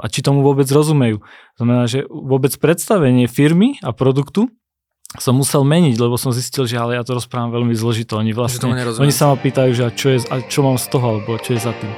[0.00, 1.20] a či tomu vôbec rozumejú.
[1.60, 4.48] Znamená, že vôbec predstavenie firmy a produktu
[5.18, 8.14] som musel meniť, lebo som zistil, že ale ja to rozprávam veľmi zložito.
[8.14, 11.18] Oni vlastne, oni sa ma pýtajú, že a čo, je, a čo mám z toho,
[11.18, 11.90] alebo čo je za tým.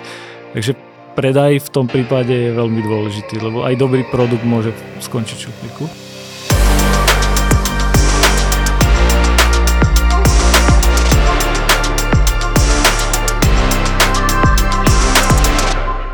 [0.56, 0.72] Takže
[1.12, 4.72] predaj v tom prípade je veľmi dôležitý, lebo aj dobrý produkt môže
[5.04, 6.11] skončiť v šuplíku.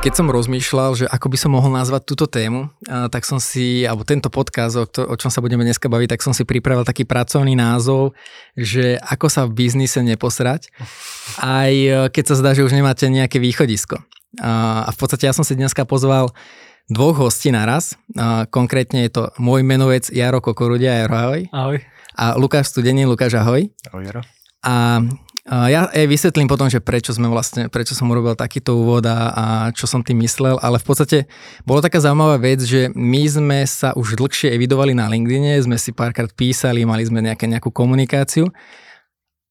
[0.09, 2.73] Keď som rozmýšľal, že ako by som mohol nazvať túto tému,
[3.13, 6.25] tak som si, alebo tento podkaz, o, to, o čom sa budeme dneska baviť, tak
[6.25, 8.17] som si pripravil taký pracovný názov,
[8.57, 10.73] že ako sa v biznise neposrať,
[11.45, 14.01] aj e, keď sa zdá, že už nemáte nejaké východisko.
[14.41, 16.33] A v podstate ja som si dneska pozval
[16.89, 17.93] dvoch hostí naraz.
[18.49, 21.05] Konkrétne je to môj menovec Jaro Kokorudia.
[21.05, 21.41] Jaro, ahoj.
[21.53, 21.79] Ahoj.
[22.17, 23.05] A Lukáš Studený.
[23.05, 23.69] Lukáš, ahoj.
[23.93, 24.25] Ahoj, Jaro.
[24.65, 25.05] A
[25.49, 29.45] ja aj vysvetlím potom, že prečo sme vlastne, prečo som urobil takýto úvod a, a
[29.73, 31.19] čo som tým myslel, ale v podstate
[31.65, 35.97] bola taká zaujímavá vec, že my sme sa už dlhšie evidovali na LinkedIne, sme si
[35.97, 38.53] párkrát písali, mali sme nejaké, nejakú komunikáciu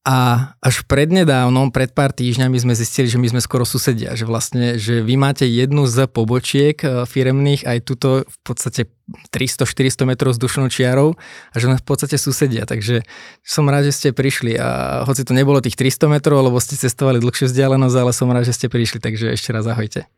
[0.06, 4.78] a až prednedávnom, pred pár týždňami sme zistili, že my sme skoro susedia, že vlastne,
[4.78, 8.88] že vy máte jednu z pobočiek e, firemných aj tuto v podstate
[9.34, 11.18] 300-400 metrov vzdušnou čiarou
[11.52, 13.04] a že sme v podstate susedia, takže
[13.44, 14.56] som rád, že ste prišli.
[14.56, 18.48] A hoci to nebolo tých 300 metrov, lebo ste cestovali dlhšiu vzdialenosť, ale som rád,
[18.48, 20.08] že ste prišli, takže ešte raz ahojte.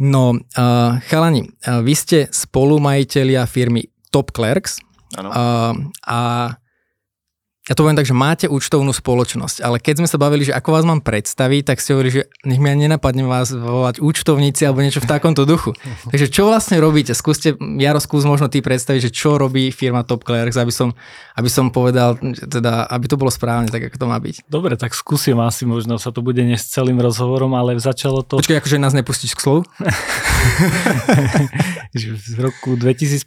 [0.00, 4.82] No, uh, chalani, uh, vy ste spolumajiteľia firmy Top Clerks.
[5.14, 5.70] Uh,
[6.02, 6.20] a
[7.64, 10.68] ja to poviem tak, že máte účtovnú spoločnosť, ale keď sme sa bavili, že ako
[10.68, 14.84] vás mám predstaviť, tak ste hovorili, že nech mi ani nenapadne vás volať účtovníci alebo
[14.84, 15.72] niečo v takomto duchu.
[16.12, 17.16] Takže čo vlastne robíte?
[17.16, 20.92] Skúste, Jaro, skús možno ty predstaviť, že čo robí firma Top Clerks, aby som,
[21.40, 24.44] aby som povedal, teda, aby to bolo správne, tak ako to má byť.
[24.44, 28.44] Dobre, tak skúsim asi, možno sa to bude s celým rozhovorom, ale začalo to...
[28.44, 29.64] Počkaj, akože nás nepustíš k slovu?
[31.96, 33.24] v roku 2015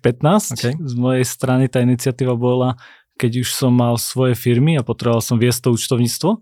[0.53, 0.77] okay.
[0.77, 2.77] z mojej strany tá iniciatíva bola
[3.17, 6.39] keď už som mal svoje firmy a potreboval som viesť to účtovníctvo,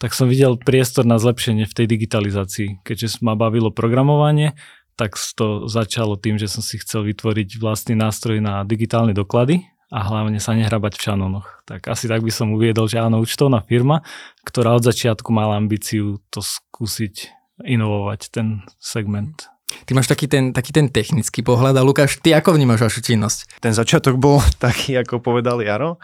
[0.00, 2.82] tak som videl priestor na zlepšenie v tej digitalizácii.
[2.82, 4.58] Keďže ma bavilo programovanie,
[4.98, 10.02] tak to začalo tým, že som si chcel vytvoriť vlastný nástroj na digitálne doklady a
[10.02, 11.62] hlavne sa nehrabať v šanonoch.
[11.68, 14.02] Tak asi tak by som uviedol, že áno, účtovná firma,
[14.42, 17.30] ktorá od začiatku mala ambíciu to skúsiť
[17.62, 22.54] inovovať ten segment Ty máš taký ten, taký ten technický pohľad a Lukáš, ty ako
[22.54, 23.58] vnímaš vašu činnosť?
[23.58, 25.98] Ten začiatok bol taký, ako povedal Jaro,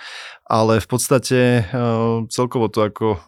[0.51, 3.21] ale v podstate eh, celkovo to, ako eh,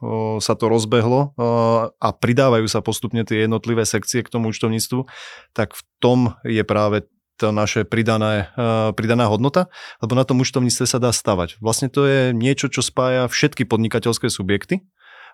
[0.43, 5.07] sa to rozbehlo eh, a pridávajú sa postupne tie jednotlivé sekcie k tomu účtovníctvu,
[5.55, 7.07] tak v tom je práve
[7.41, 8.55] to naše pridané,
[8.95, 9.67] pridaná hodnota,
[9.99, 11.59] lebo na tom účtovníctve sa dá stavať.
[11.59, 14.87] Vlastne to je niečo, čo spája všetky podnikateľské subjekty,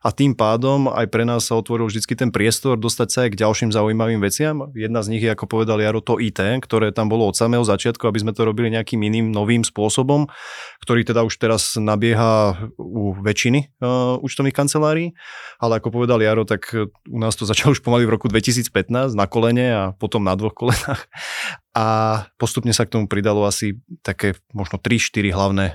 [0.03, 3.41] a tým pádom aj pre nás sa otvoril vždy ten priestor dostať sa aj k
[3.42, 4.70] ďalším zaujímavým veciam.
[4.75, 8.06] Jedna z nich je, ako povedal Jaro, to IT, ktoré tam bolo od samého začiatku,
[8.06, 10.31] aby sme to robili nejakým iným novým spôsobom,
[10.82, 15.14] ktorý teda už teraz nabieha u väčšiny uh, účtovných kancelárií.
[15.59, 16.70] Ale ako povedal Jaro, tak
[17.06, 20.54] u nás to začalo už pomaly v roku 2015 na kolene a potom na dvoch
[20.54, 21.10] kolenách
[21.76, 21.86] a
[22.40, 25.66] postupne sa k tomu pridalo asi také možno 3-4 hlavné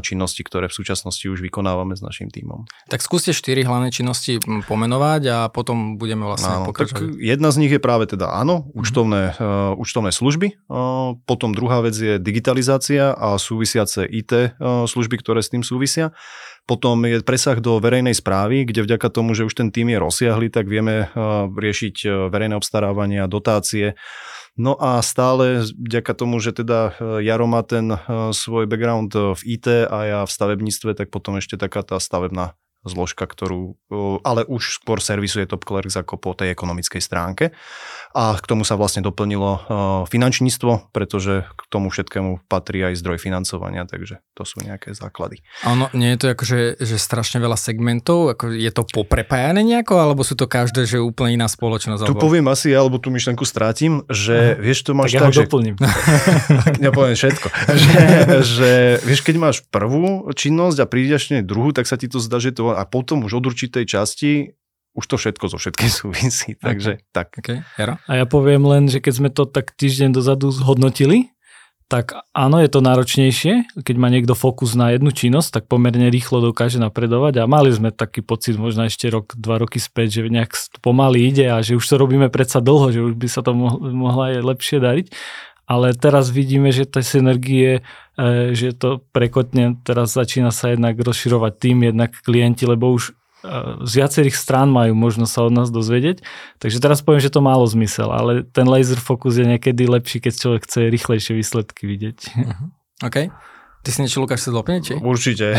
[0.00, 2.64] činnosti, ktoré v súčasnosti už vykonávame s našim tímom.
[2.88, 6.98] Tak skúste 4 hlavné činnosti pomenovať a potom budeme vlastne áno, pokračovať.
[6.98, 8.80] Tak jedna z nich je práve teda áno, mhm.
[8.80, 9.76] účtovné, mm-hmm.
[9.76, 15.44] uh, účtovné služby, uh, potom druhá vec je digitalizácia a súvisiace IT uh, služby, ktoré
[15.44, 16.16] s tým súvisia.
[16.62, 20.46] Potom je presah do verejnej správy, kde vďaka tomu, že už ten tým je rozsiahly,
[20.46, 21.10] tak vieme
[21.58, 23.98] riešiť verejné obstarávania, dotácie,
[24.52, 27.96] No a stále vďaka tomu, že teda e, Jaro má ten e,
[28.36, 32.52] svoj background e, v IT a ja v stavebníctve, tak potom ešte taká tá stavebná
[32.82, 33.78] zložka, ktorú
[34.26, 37.44] ale už skôr servisuje Top Clerks ako po tej ekonomickej stránke.
[38.12, 39.64] A k tomu sa vlastne doplnilo
[40.10, 45.40] finančníctvo, pretože k tomu všetkému patrí aj zdroj financovania, takže to sú nejaké základy.
[45.64, 50.26] Áno, nie je to akože že strašne veľa segmentov, ako je to poprepájane nejako, alebo
[50.26, 52.04] sú to každé, že úplne iná spoločnosť?
[52.04, 52.20] Tu alebo...
[52.20, 54.60] poviem asi alebo tú myšlenku strátim, že Aha.
[54.60, 55.42] vieš, to máš tak, tak ja že...
[55.46, 55.76] doplním.
[56.84, 57.46] ja poviem všetko.
[57.82, 58.02] že,
[58.44, 58.70] že
[59.06, 62.71] vieš, keď máš prvú činnosť a prídeš druhú, tak sa ti to zdá, že to
[62.76, 64.56] a potom už od určitej časti
[64.92, 67.12] už to všetko zo všetkým súvisí, takže okay.
[67.12, 67.28] tak.
[67.40, 67.58] Okay.
[67.80, 71.32] A ja poviem len, že keď sme to tak týždeň dozadu zhodnotili,
[71.92, 76.40] tak áno, je to náročnejšie, keď má niekto fokus na jednu činnosť, tak pomerne rýchlo
[76.40, 80.56] dokáže napredovať a mali sme taký pocit možno ešte rok, dva roky späť, že nejak
[80.80, 84.32] pomaly ide a že už to robíme predsa dlho, že už by sa to mohla
[84.32, 85.06] aj lepšie dariť
[85.72, 87.80] ale teraz vidíme, že tie synergie,
[88.20, 93.16] e, že to prekotne, teraz začína sa jednak rozširovať tým, jednak klienti, lebo už
[93.82, 96.22] z viacerých strán majú možnosť sa od nás dozvedieť.
[96.62, 100.32] Takže teraz poviem, že to málo zmysel, ale ten laser fokus je niekedy lepší, keď
[100.38, 102.18] človek chce rýchlejšie výsledky vidieť.
[102.38, 102.70] Uh-huh.
[103.02, 103.34] OK.
[103.82, 104.94] Ty si niečo, Lukáš, chcel doplniť, či?
[105.02, 105.58] Určite.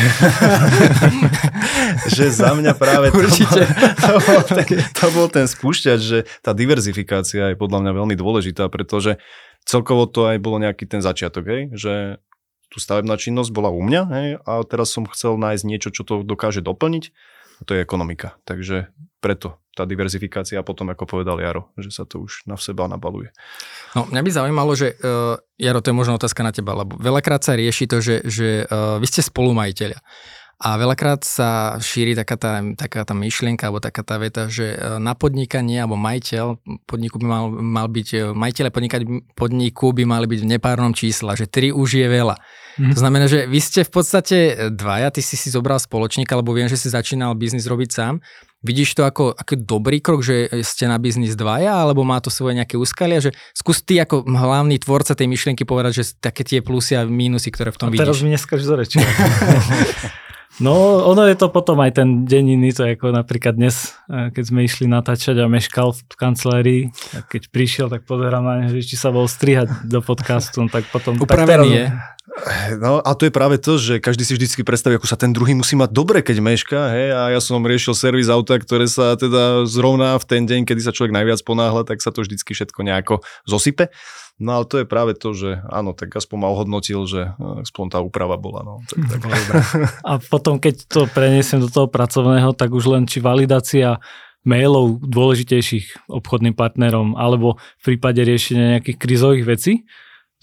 [2.15, 3.67] že za mňa práve Určite.
[3.67, 8.15] To, to, bol ten, to bol ten spúšťač, že tá diverzifikácia je podľa mňa veľmi
[8.15, 9.19] dôležitá, pretože
[9.63, 11.93] celkovo to aj bolo nejaký ten začiatok, hej, že
[12.73, 16.25] tu stavebná činnosť bola u mňa hej, a teraz som chcel nájsť niečo, čo to
[16.25, 17.13] dokáže doplniť
[17.59, 18.33] a to je ekonomika.
[18.49, 18.89] Takže
[19.21, 23.33] preto tá diverzifikácia a potom, ako povedal Jaro, že sa to už na seba nabaluje.
[23.97, 27.41] No, mňa by zaujímalo, že uh, Jaro, to je možno otázka na teba, lebo veľakrát
[27.41, 29.97] sa rieši to, že, že uh, vy ste spolumajiteľia.
[30.63, 34.97] A veľakrát sa šíri taká tá, taká tá myšlienka alebo taká tá veta, že e,
[35.03, 39.01] na podnikanie alebo majiteľ podniku by mal, mal byť, majiteľe podnikať
[39.35, 42.39] podniku by mali byť v nepárnom čísle, že 3 už je veľa.
[42.79, 42.95] Mm.
[42.95, 44.37] To znamená, že vy ste v podstate
[44.71, 48.23] dvaja, ty si si zobral spoločníka, lebo viem, že si začínal biznis robiť sám
[48.63, 52.55] Vidíš to ako, ako dobrý krok, že ste na biznis dvaja, alebo má to svoje
[52.55, 56.95] nejaké úskalia, že skús ty ako hlavný tvorca tej myšlienky povedať, že také tie plusy
[56.95, 58.03] a mínusy, ktoré v tom a vidíš.
[58.07, 59.03] teraz mi neskáš do reči.
[60.61, 64.29] No, ono je to potom aj ten deň iný, to je ako napríklad dnes, eh,
[64.29, 66.81] keď sme išli natáčať a meškal v kancelárii,
[67.17, 70.85] a keď prišiel, tak pozerám na neho, či sa bol strihať do podcastu, no tak
[70.93, 71.17] potom...
[71.17, 71.85] Upravený tak je.
[72.81, 75.53] No a to je práve to, že každý si vždycky predstaví, ako sa ten druhý
[75.53, 79.69] musí mať dobre, keď meška, hej, a ja som riešil servis auta, ktoré sa teda
[79.69, 83.21] zrovna v ten deň, kedy sa človek najviac ponáhla, tak sa to vždycky všetko nejako
[83.45, 83.93] zosype.
[84.41, 87.85] No ale to je práve to, že áno, tak aspoň ma ohodnotil, že eh, aspoň
[87.93, 88.65] tá úprava bola.
[88.65, 89.21] No, tak, tak.
[90.09, 94.01] A potom, keď to preniesem do toho pracovného, tak už len či validácia
[94.43, 99.73] mailov dôležitejších obchodným partnerom alebo v prípade riešenia nejakých krizových vecí,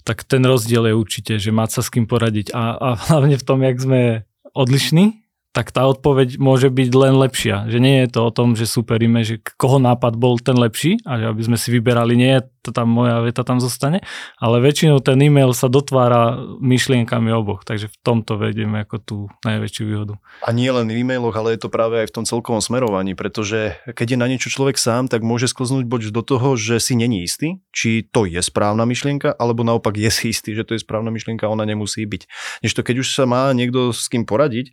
[0.01, 3.45] tak ten rozdiel je určite, že mať sa s kým poradiť a, a hlavne v
[3.45, 4.25] tom, jak sme
[4.57, 7.67] odlišní, tak tá odpoveď môže byť len lepšia.
[7.67, 11.19] Že nie je to o tom, že superíme, že koho nápad bol ten lepší a
[11.19, 14.05] že aby sme si vyberali, nie to tam moja veta tam zostane,
[14.37, 19.83] ale väčšinou ten e-mail sa dotvára myšlienkami oboch, takže v tomto vedieme ako tú najväčšiu
[19.89, 20.13] výhodu.
[20.45, 23.81] A nie len v e-mailoch, ale je to práve aj v tom celkovom smerovaní, pretože
[23.89, 27.25] keď je na niečo človek sám, tak môže sklznúť buď do toho, že si není
[27.25, 31.09] istý, či to je správna myšlienka, alebo naopak je si istý, že to je správna
[31.09, 32.29] myšlienka, ona nemusí byť.
[32.61, 34.69] Než to, keď už sa má niekto s kým poradiť,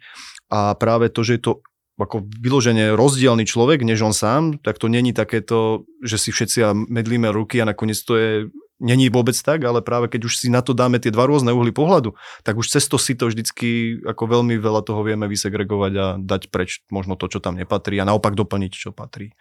[0.49, 1.53] a práve to, že je to
[1.99, 7.27] ako vyloženie rozdielný človek, než on sám, tak to není takéto, že si všetci medlíme
[7.35, 8.31] ruky a nakoniec to je
[8.79, 11.75] není vôbec tak, ale práve keď už si na to dáme tie dva rôzne uhly
[11.75, 12.15] pohľadu,
[12.47, 16.43] tak už cez to si to vždycky ako veľmi veľa toho vieme vysegregovať a dať
[16.55, 19.35] preč možno to, čo tam nepatrí a naopak doplniť, čo patrí.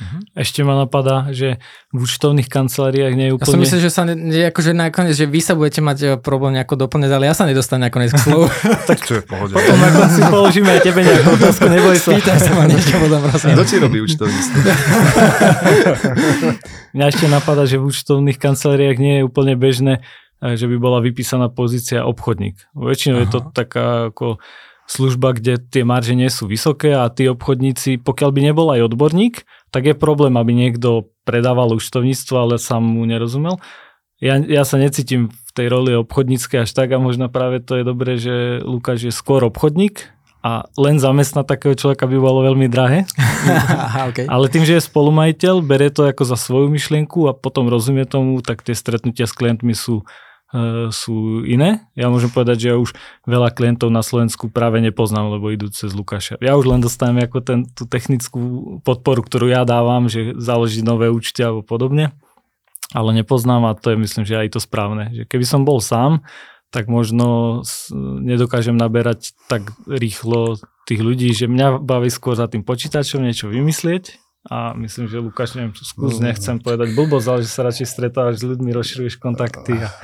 [0.00, 0.18] Mhm.
[0.32, 1.60] Ešte ma napadá, že
[1.92, 3.48] v účtovných kanceláriách nie je úplne...
[3.48, 6.56] Ja som myslím, že sa ne, akože nakoniec, že vy sa budete mať e, problém
[6.56, 8.48] nejako doplňať, ale ja sa nedostanem nakoniec k slovu.
[8.90, 9.52] tak to je pohode.
[9.52, 12.10] Potom na konci položíme aj tebe nejakú otázku, neboj sa.
[12.16, 13.52] Spýtaj sa ma niečo potom, prosím.
[13.52, 14.58] Kto ti robí účtovníctvo?
[16.96, 20.00] Mňa ešte napadá, že v účtovných kanceláriách nie je úplne bežné,
[20.40, 22.56] e, že by bola vypísaná pozícia obchodník.
[22.72, 23.22] Väčšinou Aha.
[23.22, 24.40] je to taká ako
[24.92, 29.48] služba, kde tie marže nie sú vysoké a tí obchodníci, pokiaľ by nebol aj odborník,
[29.72, 33.56] tak je problém, aby niekto predával účtovníctvo, ale sám mu nerozumel.
[34.22, 37.84] Ja, ja sa necítim v tej roli obchodníckej až tak a možno práve to je
[37.84, 43.02] dobré, že Lukáš je skôr obchodník a len zamestnať takého človeka by bolo veľmi drahé.
[43.92, 44.26] Okay.
[44.30, 48.38] Ale tým, že je spolumajiteľ, berie to ako za svoju myšlienku a potom rozumie tomu,
[48.38, 50.06] tak tie stretnutia s klientmi sú
[50.92, 51.88] sú iné.
[51.96, 52.92] Ja môžem povedať, že ja už
[53.24, 56.36] veľa klientov na Slovensku práve nepoznám, lebo idú cez Lukáša.
[56.44, 61.08] Ja už len dostanem ako ten, tú technickú podporu, ktorú ja dávam, že založiť nové
[61.08, 62.12] účty alebo podobne,
[62.92, 65.08] ale nepoznám a to je myslím, že aj to správne.
[65.16, 66.20] Že keby som bol sám,
[66.72, 67.60] tak možno
[68.20, 70.56] nedokážem naberať tak rýchlo
[70.88, 75.54] tých ľudí, že mňa baví skôr za tým počítačom niečo vymyslieť a myslím, že Lukáš,
[75.54, 79.78] neviem, skús, no, nechcem povedať blbosť, ale že sa radšej stretávaš s ľuďmi, rozširuješ kontakty.
[79.78, 79.88] A...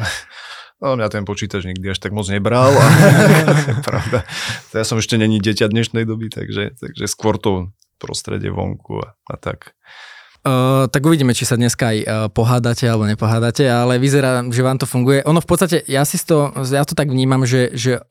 [0.78, 2.70] No, mňa ten počítač nikdy až tak moc nebral.
[2.70, 2.86] A...
[3.90, 4.22] pravda.
[4.70, 9.34] Ja som ešte není dieťa dnešnej doby, takže, takže skôr to prostredie vonku a, a
[9.34, 9.74] tak.
[10.46, 14.78] Uh, tak uvidíme, či sa dneska aj uh, pohádate alebo nepohádate, ale vyzerá, že vám
[14.78, 15.26] to funguje.
[15.26, 18.06] Ono v podstate, ja si to, ja to tak vnímam, že, že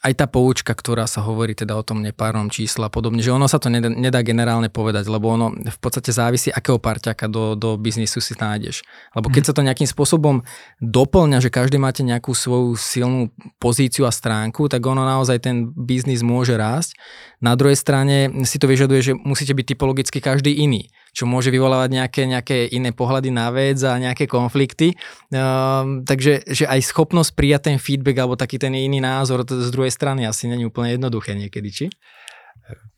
[0.00, 3.44] aj tá poučka, ktorá sa hovorí teda o tom nepárnom čísle a podobne, že ono
[3.44, 7.76] sa to nedá, nedá generálne povedať, lebo ono v podstate závisí, akého parťaka do, do
[7.76, 8.80] biznisu si nájdeš.
[9.12, 9.48] Lebo keď mm.
[9.52, 10.36] sa to nejakým spôsobom
[10.80, 13.28] doplňa, že každý máte nejakú svoju silnú
[13.60, 16.96] pozíciu a stránku, tak ono naozaj ten biznis môže rásť.
[17.44, 21.90] Na druhej strane si to vyžaduje, že musíte byť typologicky každý iný čo môže vyvolávať
[21.90, 24.94] nejaké, nejaké iné pohľady na vec a nejaké konflikty.
[25.30, 29.90] Um, takže že aj schopnosť prijať ten feedback alebo taký ten iný názor z druhej
[29.90, 31.86] strany asi není úplne jednoduché niekedy, či?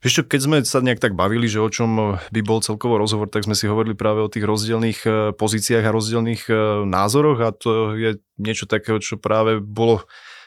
[0.02, 3.30] Vieš čo, keď sme sa nejak tak bavili, že o čom by bol celkovo rozhovor,
[3.30, 6.54] tak sme si hovorili práve o tých rozdielných e, pozíciách a rozdielných e,
[6.90, 10.02] názoroch a to je niečo takého, čo práve bolo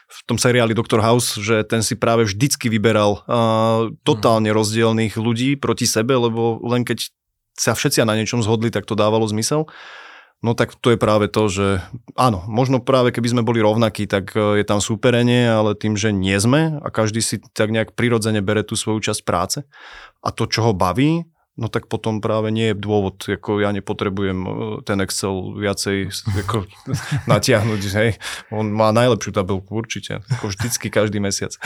[0.06, 1.02] v tom seriáli Dr.
[1.02, 6.86] House, že ten si práve vždycky vyberal uh, totálne rozdielných ľudí proti sebe, lebo len
[6.86, 7.10] keď
[7.56, 9.66] sa všetci na niečom zhodli, tak to dávalo zmysel.
[10.44, 11.80] No tak to je práve to, že
[12.12, 16.12] áno, možno práve keby sme boli rovnakí, tak e, je tam súperenie, ale tým, že
[16.12, 19.64] nie sme a každý si tak nejak prirodzene bere tú svoju časť práce
[20.20, 21.24] a to, čo ho baví,
[21.56, 24.50] no tak potom práve nie je dôvod, ako ja nepotrebujem e,
[24.84, 26.12] ten Excel viacej
[26.44, 26.68] ako,
[27.32, 28.10] natiahnuť, hej.
[28.52, 31.56] On má najlepšiu tabulku určite, ako vždycky každý mesiac.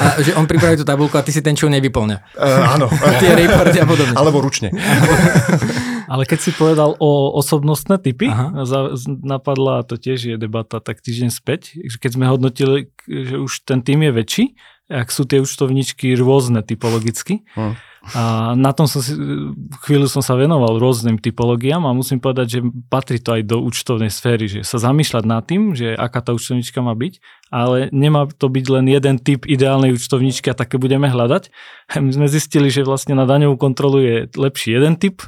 [0.00, 2.36] A že on pripraví tú tabulku a ty si ten čo nevyplňa.
[2.36, 2.86] Uh, áno.
[3.22, 4.14] Tie reporty a podobne.
[4.14, 4.68] Alebo ručne.
[6.12, 8.26] Ale keď si povedal o osobnostné typy,
[8.66, 13.78] za, napadla, to tiež je debata tak týždeň späť, keď sme hodnotili, že už ten
[13.78, 14.44] tým je väčší,
[14.90, 17.46] ak sú tie účtovníčky rôzne typologicky.
[17.54, 17.78] Hmm.
[18.16, 19.12] A na tom som si,
[19.84, 24.08] chvíľu som sa venoval rôznym typológiám a musím povedať, že patrí to aj do účtovnej
[24.08, 27.20] sféry, že sa zamýšľať nad tým, že aká tá účtovníčka má byť,
[27.52, 31.52] ale nemá to byť len jeden typ ideálnej účtovníčky a také budeme hľadať.
[32.04, 35.20] My sme zistili, že vlastne na daňovú kontrolu je lepší jeden typ,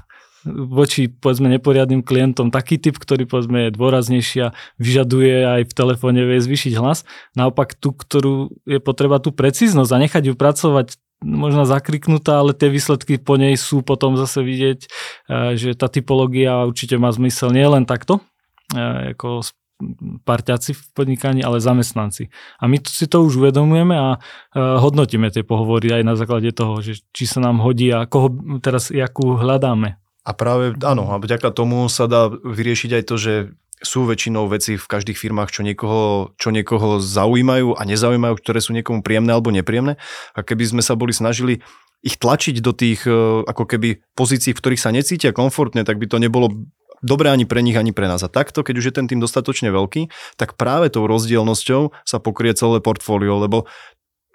[0.47, 6.21] voči povedzme neporiadnym klientom taký typ, ktorý povedzme je dôraznejší a vyžaduje aj v telefóne
[6.27, 7.07] vie zvýšiť hlas.
[7.39, 12.67] Naopak tú, ktorú je potreba tú precíznosť a nechať ju pracovať možno zakriknutá, ale tie
[12.67, 14.89] výsledky po nej sú potom zase vidieť, e,
[15.55, 18.19] že tá typológia určite má zmysel nie len takto,
[18.75, 19.47] e, ako
[20.23, 22.31] parťaci v podnikaní, ale zamestnanci.
[22.63, 24.19] A my si to už uvedomujeme a e,
[24.59, 28.31] hodnotíme tie pohovory aj na základe toho, že či sa nám hodí a koho
[28.63, 30.02] teraz jakú hľadáme.
[30.23, 33.35] A práve, áno, a vďaka tomu sa dá vyriešiť aj to, že
[33.83, 38.71] sú väčšinou veci v každých firmách, čo niekoho, čo niekoho zaujímajú a nezaujímajú, ktoré sú
[38.73, 39.99] niekomu príjemné alebo nepríjemné.
[40.39, 41.61] A keby sme sa boli snažili
[42.03, 43.15] ich tlačiť do tých e,
[43.47, 46.51] ako keby pozícií, v ktorých sa necítia komfortne, tak by to nebolo
[47.03, 48.23] dobré ani pre nich, ani pre nás.
[48.23, 52.55] A takto, keď už je ten tým dostatočne veľký, tak práve tou rozdielnosťou sa pokrie
[52.55, 53.67] celé portfólio, lebo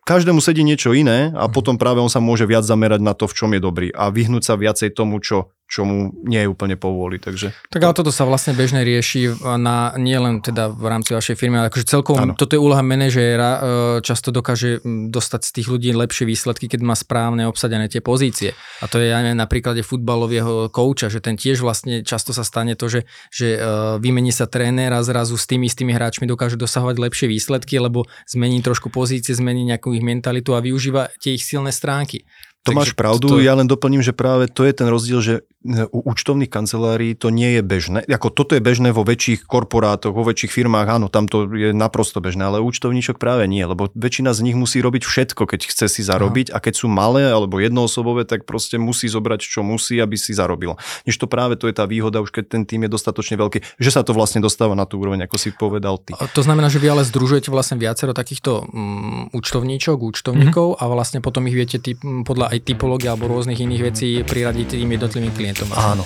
[0.08, 1.52] každému sedí niečo iné a mhm.
[1.52, 4.44] potom práve on sa môže viac zamerať na to, v čom je dobrý a vyhnúť
[4.44, 7.20] sa viacej tomu, čo čo mu nie je úplne povoli.
[7.20, 7.52] Takže...
[7.68, 11.60] Tak ale toto sa vlastne bežne rieši na, nie len teda v rámci vašej firmy,
[11.60, 12.40] ale akože celkovo ano.
[12.40, 13.60] toto je úloha manažéra, e,
[14.00, 18.56] často dokáže dostať z tých ľudí lepšie výsledky, keď má správne obsadené tie pozície.
[18.80, 22.80] A to je aj na príklade futbalového kouča, že ten tiež vlastne často sa stane
[22.80, 26.96] to, že, že e, vymení sa tréner a zrazu s tými istými hráčmi dokáže dosahovať
[26.96, 31.76] lepšie výsledky, lebo zmení trošku pozície, zmení nejakú ich mentalitu a využíva tie ich silné
[31.76, 32.24] stránky.
[32.68, 33.36] To Takže máš pravdu, to...
[33.40, 35.34] ja len doplním, že práve to je ten rozdiel, že
[35.64, 38.04] e, u účtovných kancelárií to nie je bežné.
[38.04, 42.20] Ako toto je bežné vo väčších korporátoch, vo väčších firmách, áno, tam to je naprosto
[42.20, 46.02] bežné, ale účtovníčok práve nie, lebo väčšina z nich musí robiť všetko, keď chce si
[46.04, 50.36] zarobiť a keď sú malé alebo jednoosobové, tak proste musí zobrať, čo musí, aby si
[50.36, 50.76] zarobil.
[51.08, 53.90] Než to práve to je tá výhoda, už keď ten tým je dostatočne veľký, že
[53.96, 56.12] sa to vlastne dostáva na tú úroveň, ako si povedal ty.
[56.12, 60.84] To znamená, že vy ale združujete vlastne viacero takýchto mm, účtovníčok, účtovníkov mm-hmm.
[60.84, 64.90] a vlastne potom ich viete typ, podľa aj typológie alebo rôznych iných vecí priradiť tým
[64.98, 65.70] jednotlivým klientom.
[65.78, 66.04] Áno.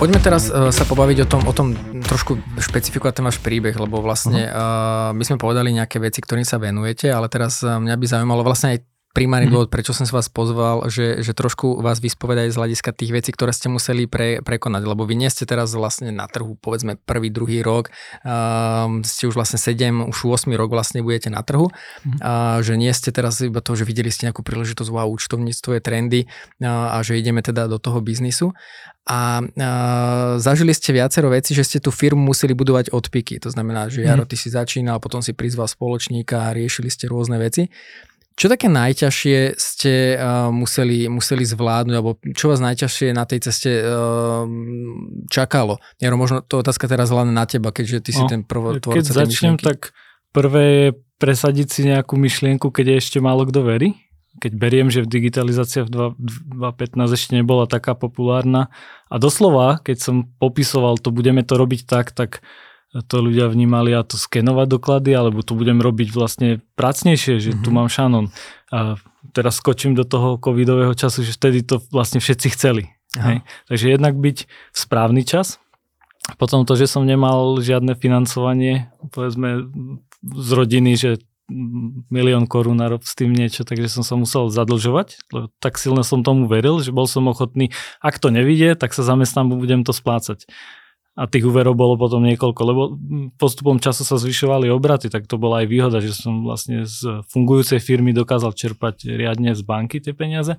[0.00, 4.00] Poďme teraz uh, sa pobaviť o tom, o tom trošku špecifikovať ten váš príbeh, lebo
[4.00, 8.06] vlastne uh, my sme povedali nejaké veci, ktorým sa venujete, ale teraz uh, mňa by
[8.08, 9.52] zaujímalo vlastne aj primárny mm.
[9.52, 13.30] dôvod, prečo som sa vás pozval, že, že trošku vás vyspovedať z hľadiska tých vecí,
[13.34, 17.34] ktoré ste museli pre, prekonať, lebo vy nie ste teraz vlastne na trhu, povedzme prvý,
[17.34, 17.90] druhý rok,
[18.22, 21.74] um, ste už vlastne 7, už 8 rok vlastne budete na trhu,
[22.06, 22.22] mm.
[22.22, 25.80] a že nie ste teraz iba to, že videli ste nejakú príležitosť, wow, účtovníctvo je
[25.82, 26.20] trendy
[26.62, 28.54] a, a že ideme teda do toho biznisu.
[29.10, 29.70] A, a
[30.38, 33.42] zažili ste viacero veci, že ste tú firmu museli budovať od piky.
[33.42, 37.40] To znamená, že Jaro, ty si začínal, potom si prizval spoločníka a riešili ste rôzne
[37.42, 37.66] veci.
[38.40, 43.84] Čo také najťažšie ste uh, museli, museli zvládnuť, alebo čo vás najťažšie na tej ceste
[43.84, 44.48] uh,
[45.28, 45.76] čakalo?
[46.00, 49.04] Jaro, možno to otázka teraz len na teba, keďže ty si no, ten prvotvorca Keď
[49.12, 49.64] začnem, myšlienky.
[49.68, 49.92] tak
[50.32, 50.88] prvé je
[51.20, 53.92] presadiť si nejakú myšlienku, keď je ešte málo kto verí.
[54.40, 56.16] Keď beriem, že digitalizácia v
[56.56, 58.72] 2015 ešte nebola taká populárna.
[59.12, 62.40] A doslova, keď som popisoval to, budeme to robiť tak, tak
[62.90, 67.62] to ľudia vnímali a to skenovať doklady, alebo to budem robiť vlastne pracnejšie, že mm-hmm.
[67.62, 67.76] tu mhm.
[67.76, 68.24] mám šanon.
[68.74, 68.98] A
[69.30, 72.90] teraz skočím do toho covidového času, že vtedy to vlastne všetci chceli.
[73.14, 73.42] Hej?
[73.70, 75.58] Takže jednak byť v správny čas,
[76.38, 79.66] potom to, že som nemal žiadne financovanie, povedzme
[80.22, 81.10] z rodiny, že
[82.10, 86.06] milión korún na rob s tým niečo, takže som sa musel zadlžovať, lebo tak silno
[86.06, 89.90] som tomu veril, že bol som ochotný, ak to nevidie, tak sa zamestnám, budem to
[89.90, 90.46] splácať.
[91.20, 92.82] A tých úverov bolo potom niekoľko, lebo
[93.36, 97.76] postupom času sa zvyšovali obraty, tak to bola aj výhoda, že som vlastne z fungujúcej
[97.76, 100.56] firmy dokázal čerpať riadne z banky tie peniaze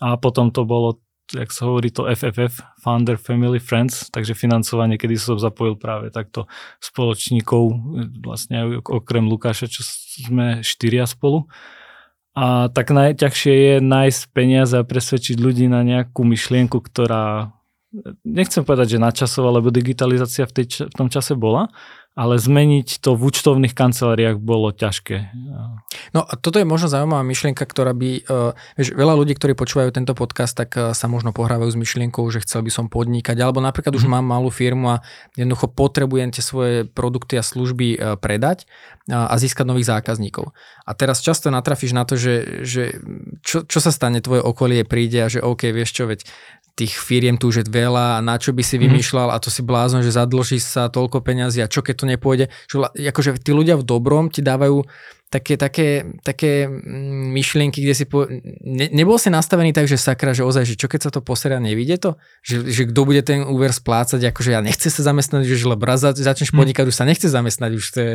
[0.00, 0.96] a potom to bolo
[1.32, 6.44] jak sa hovorí to FFF, Founder Family Friends, takže financovanie, kedy som zapojil práve takto
[6.76, 7.72] spoločníkov,
[8.20, 9.80] vlastne okrem Lukáša, čo
[10.28, 11.48] sme štyria spolu.
[12.36, 17.56] A tak najťažšie je nájsť peniaze a presvedčiť ľudí na nejakú myšlienku, ktorá
[18.24, 21.68] nechcem povedať, že načasovala, lebo digitalizácia v, tej, v tom čase bola,
[22.12, 25.32] ale zmeniť to v účtovných kanceláriách bolo ťažké.
[26.12, 29.96] No a toto je možno zaujímavá myšlienka, ktorá by, uh, vieš, veľa ľudí, ktorí počúvajú
[29.96, 33.64] tento podcast, tak uh, sa možno pohrávajú s myšlienkou, že chcel by som podnikať, alebo
[33.64, 34.12] napríklad už mhm.
[34.12, 35.02] mám malú firmu a
[35.40, 38.68] jednoducho potrebujem tie svoje produkty a služby uh, predať
[39.10, 40.54] a získať nových zákazníkov.
[40.86, 43.02] A teraz často natrafíš na to, že, že
[43.42, 46.22] čo, čo sa stane, tvoje okolie príde a že OK, vieš čo, veď
[46.72, 48.82] tých firiem tu už je veľa a na čo by si mhm.
[48.88, 52.46] vymýšľal a to si blázon, že zadlží sa toľko peňazí a čo keď to nepôjde.
[52.68, 52.76] Že,
[53.12, 54.84] akože tí ľudia v dobrom ti dávajú
[55.32, 55.88] také, také,
[56.20, 58.28] také mm, myšlienky, kde si po...
[58.60, 61.56] Ne, nebol si nastavený tak, že sakra, že ozaj, že čo keď sa to poseria,
[61.56, 62.20] nevidie to?
[62.44, 66.04] Že, že kto bude ten úver splácať, akože ja nechce sa zamestnať, že lebo raz
[66.04, 66.58] začneš mhm.
[66.60, 68.14] podnikať, už sa nechce zamestnať, už to je...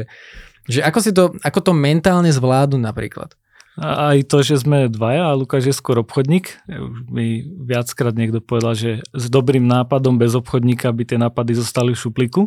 [0.67, 3.33] Že ako si to, ako to mentálne zvládnu napríklad?
[3.77, 6.65] A aj to, že sme dvaja a Lukáš je skôr obchodník.
[7.13, 12.01] Mi viackrát niekto povedal, že s dobrým nápadom bez obchodníka by tie nápady zostali v
[12.01, 12.41] šupliku.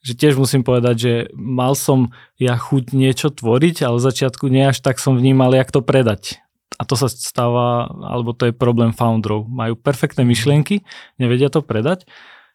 [0.00, 4.72] Že tiež musím povedať, že mal som ja chuť niečo tvoriť, ale v začiatku nie
[4.72, 6.40] až tak som vnímal, jak to predať.
[6.80, 9.44] A to sa stáva, alebo to je problém founderov.
[9.52, 10.80] Majú perfektné myšlienky,
[11.20, 12.08] nevedia to predať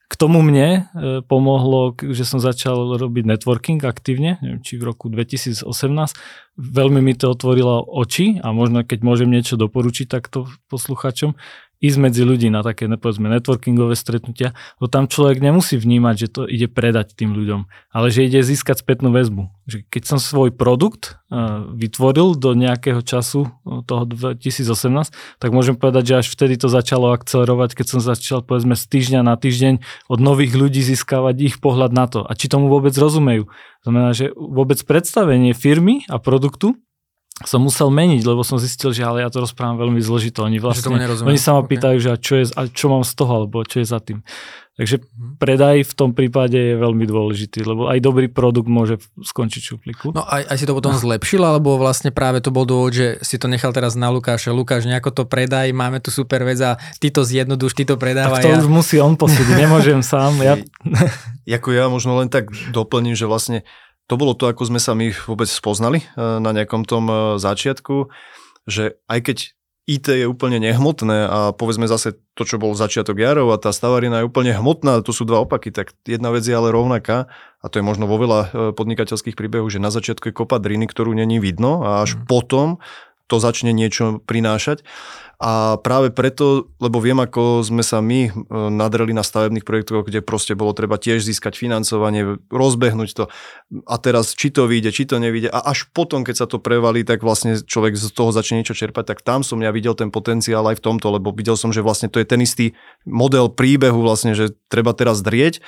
[0.05, 0.79] k tomu mne e,
[1.25, 5.65] pomohlo, že som začal robiť networking aktívne, neviem, či v roku 2018.
[6.55, 11.33] Veľmi mi to otvorilo oči a možno keď môžem niečo doporučiť takto posluchačom,
[11.83, 16.41] ísť medzi ľudí na také, povedzme, networkingové stretnutia, lebo tam človek nemusí vnímať, že to
[16.47, 19.51] ide predať tým ľuďom, ale že ide získať spätnú väzbu.
[19.65, 25.75] Že keď som svoj produkt uh, vytvoril do nejakého času uh, toho 2018, tak môžem
[25.75, 29.83] povedať, že až vtedy to začalo akcelerovať, keď som začal, povedzme, z týždňa na týždeň
[30.07, 33.49] od nových ľudí získavať ich pohľad na to a či tomu vôbec rozumejú.
[33.85, 36.73] Znamená, že vôbec predstavenie firmy a produktu
[37.43, 40.47] som musel meniť, lebo som zistil, že ale ja to rozprávam veľmi zložito.
[40.47, 43.43] Oni vlastne, oni sa ma pýtajú, že a čo, je, a čo mám z toho,
[43.43, 44.23] alebo čo je za tým.
[44.75, 45.39] Takže mhm.
[45.39, 50.05] predaj v tom prípade je veľmi dôležitý, lebo aj dobrý produkt môže skončiť v šuplíku.
[50.11, 50.99] No aj, aj si to potom no.
[50.99, 54.51] zlepšil, alebo vlastne práve to bol dôvod, že si to nechal teraz na Lukáša.
[54.51, 58.43] Lukáš, nejako to predaj, máme tu super vec a ty to zjednoduš, ty to predávaj.
[58.43, 58.59] Tak to ja...
[58.59, 60.43] už musí on posúdiť, nemôžem sám.
[60.43, 60.59] Ja...
[61.55, 63.63] Ako ja možno len tak doplním, že vlastne
[64.05, 68.09] to bolo to, ako sme sa my vôbec spoznali eh, na nejakom tom eh, začiatku,
[68.69, 69.37] že aj keď
[69.85, 74.25] IT je úplne nehmotné a povedzme zase to, čo bol začiatok Jarov a tá stavarina
[74.25, 77.29] je úplne hmotná, to sú dva opaky, tak jedna vec je ale rovnaká
[77.61, 80.89] a to je možno vo veľa eh, podnikateľských príbehov, že na začiatku je kopa driny,
[80.89, 82.25] ktorú není vidno a až mm.
[82.25, 82.81] potom
[83.27, 84.85] to začne niečo prinášať.
[85.35, 88.31] A práve preto, lebo viem, ako sme sa my e,
[88.71, 93.27] nadreli na stavebných projektoch, kde proste bolo treba tiež získať financovanie, rozbehnúť to
[93.83, 97.03] a teraz či to vyjde, či to nevyjde a až potom, keď sa to prevalí,
[97.03, 100.63] tak vlastne človek z toho začne niečo čerpať, tak tam som ja videl ten potenciál
[100.71, 102.71] aj v tomto, lebo videl som, že vlastne to je ten istý
[103.03, 105.59] model príbehu vlastne, že treba teraz drieť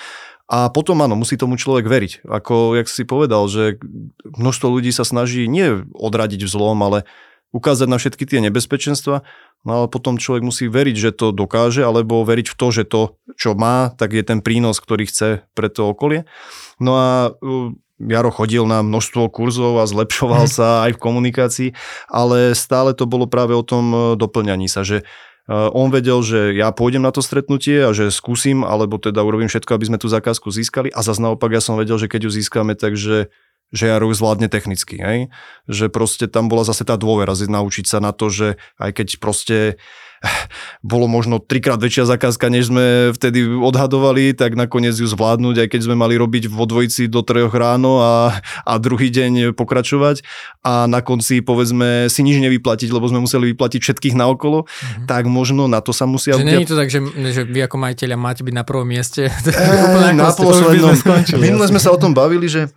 [0.47, 2.23] a potom áno, musí tomu človek veriť.
[2.23, 3.83] Ako, jak si povedal, že
[4.23, 7.03] množstvo ľudí sa snaží nie odradiť vzlom, ale
[7.55, 9.23] ukázať na všetky tie nebezpečenstva,
[9.63, 13.01] no ale potom človek musí veriť, že to dokáže, alebo veriť v to, že to,
[13.39, 16.27] čo má, tak je ten prínos, ktorý chce pre to okolie.
[16.77, 17.07] No a
[17.97, 21.69] Jaro chodil na množstvo kurzov a zlepšoval sa aj v komunikácii,
[22.11, 25.03] ale stále to bolo práve o tom e, doplňaní sa, že e,
[25.49, 29.73] on vedel, že ja pôjdem na to stretnutie a že skúsim, alebo teda urobím všetko,
[29.73, 32.77] aby sme tú zákazku získali a zase naopak ja som vedel, že keď ju získame,
[32.77, 33.33] takže
[33.71, 35.19] že Jaro zvládne technicky, hej?
[35.67, 38.47] Že proste tam bola zase tá dôvera, naučiť sa na to, že
[38.79, 39.57] aj keď proste
[40.81, 45.81] bolo možno trikrát väčšia zakázka, než sme vtedy odhadovali, tak nakoniec ju zvládnuť, aj keď
[45.85, 50.25] sme mali robiť vo dvojici do troch ráno a, a druhý deň pokračovať
[50.65, 55.05] a na konci povedzme si nič nevyplatiť, lebo sme museli vyplatiť všetkých naokolo, mm-hmm.
[55.05, 56.33] tak možno na to sa musia...
[56.33, 56.99] Že nie je to tak, že,
[57.31, 59.29] že vy ako majiteľia máte byť na prvom mieste?
[59.57, 60.93] E, na poslednom.
[61.41, 62.69] Minule sme sa o tom bavili, že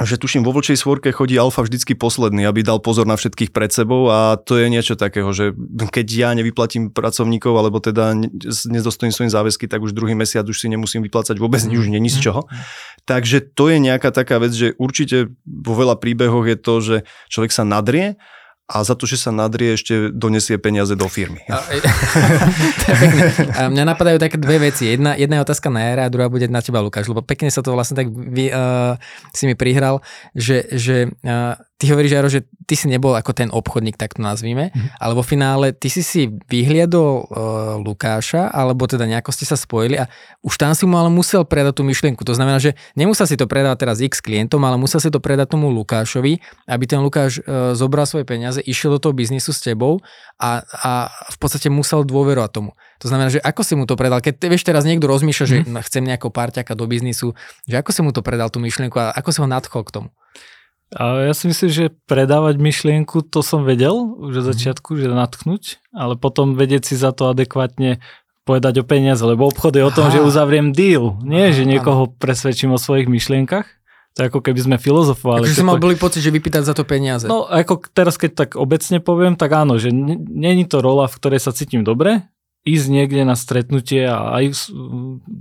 [0.00, 3.68] že tuším, vo vlčej svorke chodí alfa vždycky posledný, aby dal pozor na všetkých pred
[3.68, 5.52] sebou a to je niečo takého, že
[5.92, 8.16] keď ja nevyplatím pracovníkov alebo teda
[8.72, 12.08] nedostojím svojim záväzky, tak už druhý mesiac už si nemusím vyplácať vôbec nič, už není
[12.08, 12.48] z čoho.
[13.04, 16.96] Takže to je nejaká taká vec, že určite vo veľa príbehoch je to, že
[17.28, 18.16] človek sa nadrie
[18.70, 21.42] a za to, že sa nadrie, ešte donesie peniaze do firmy.
[21.50, 21.60] A,
[23.58, 24.88] a mňa napadajú také dve veci.
[24.94, 27.60] Jedna, jedna je otázka na Jara a druhá bude na teba, Lukáš, lebo pekne sa
[27.60, 28.96] to vlastne tak vy, uh,
[29.34, 30.00] si mi prihral,
[30.32, 34.22] že, že uh, ty hovoríš, Jaro, že ty si nebol ako ten obchodník, tak to
[34.22, 35.02] nazvíme, mm-hmm.
[35.02, 39.98] ale vo finále ty si si vyhliadol uh, Lukáša, alebo teda nejako ste sa spojili
[39.98, 40.06] a
[40.46, 42.22] už tam si mu ale musel predať tú myšlienku.
[42.22, 45.58] To znamená, že nemusel si to predať teraz x klientom, ale musel si to predať
[45.58, 46.38] tomu Lukášovi,
[46.70, 49.98] aby ten Lukáš uh, zobral svoje peniaze, išiel do toho biznisu s tebou
[50.38, 52.78] a, a v podstate musel dôverovať tomu.
[53.02, 55.66] To znamená, že ako si mu to predal, keď vieš teraz niekto rozmýšľa, mm-hmm.
[55.66, 55.82] že mhm.
[55.90, 57.34] chcem nejakého parťaka do biznisu,
[57.66, 60.08] že ako si mu to predal tú myšlienku a ako si ho nadchol k tomu?
[60.92, 64.50] A ja si myslím, že predávať myšlienku, to som vedel už od mhm.
[64.52, 68.04] začiatku, že natknúť, ale potom vedieť si za to adekvátne
[68.42, 70.18] povedať o peniaze, lebo obchod je o tom, Aha.
[70.18, 72.14] že uzavriem deal, nie, Aha, že niekoho áno.
[72.18, 73.66] presvedčím o svojich myšlienkach.
[74.12, 75.48] To je ako keby sme filozofovali.
[75.48, 77.24] Takže si mal boli pocit, že vypýtať za to peniaze.
[77.24, 81.40] No ako teraz, keď tak obecne poviem, tak áno, že není to rola, v ktorej
[81.40, 82.28] sa cítim dobre,
[82.62, 84.70] ísť niekde na stretnutie a aj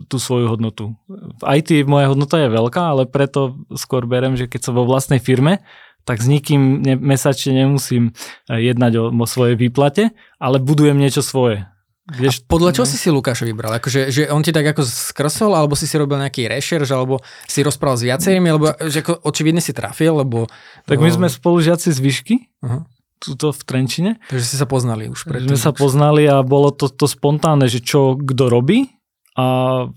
[0.09, 0.97] tú svoju hodnotu.
[1.09, 5.21] V IT moja hodnota je veľká, ale preto skôr berem, že keď som vo vlastnej
[5.21, 5.61] firme,
[6.01, 8.17] tak s nikým ne, mesačne nemusím
[8.49, 11.69] eh, jednať o, o svojej výplate, ale budujem niečo svoje.
[12.11, 12.89] Vieš, a podľa čo no.
[12.89, 13.77] si si Lukáša vybral?
[13.77, 17.61] Akože, že on ti tak ako skrsol, alebo si si robil nejaký rešerš, alebo si
[17.61, 20.49] rozprával s viacerými, alebo že ako očividne si trafil, lebo...
[20.89, 24.11] Tak my sme spolužiaci z výšky, uh-huh tuto v Trenčine.
[24.33, 25.53] Takže ste sa poznali už predtým.
[25.53, 28.89] Sme sa poznali a bolo to, to spontánne, že čo kto robí
[29.31, 29.87] a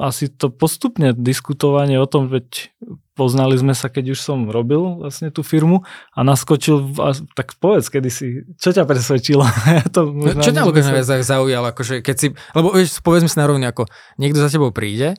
[0.00, 2.72] asi to postupne diskutovanie o tom, veď
[3.12, 5.84] poznali sme sa, keď už som robil vlastne tú firmu
[6.16, 9.44] a naskočil, a, tak povedz, kedy si, čo ťa presvedčilo?
[9.78, 13.36] ja to no, čo ťa Lukáš najviac zaujalo, akože keď si, lebo vieš, povedzme si
[13.36, 13.84] na rovni, ako
[14.16, 15.14] niekto za tebou príde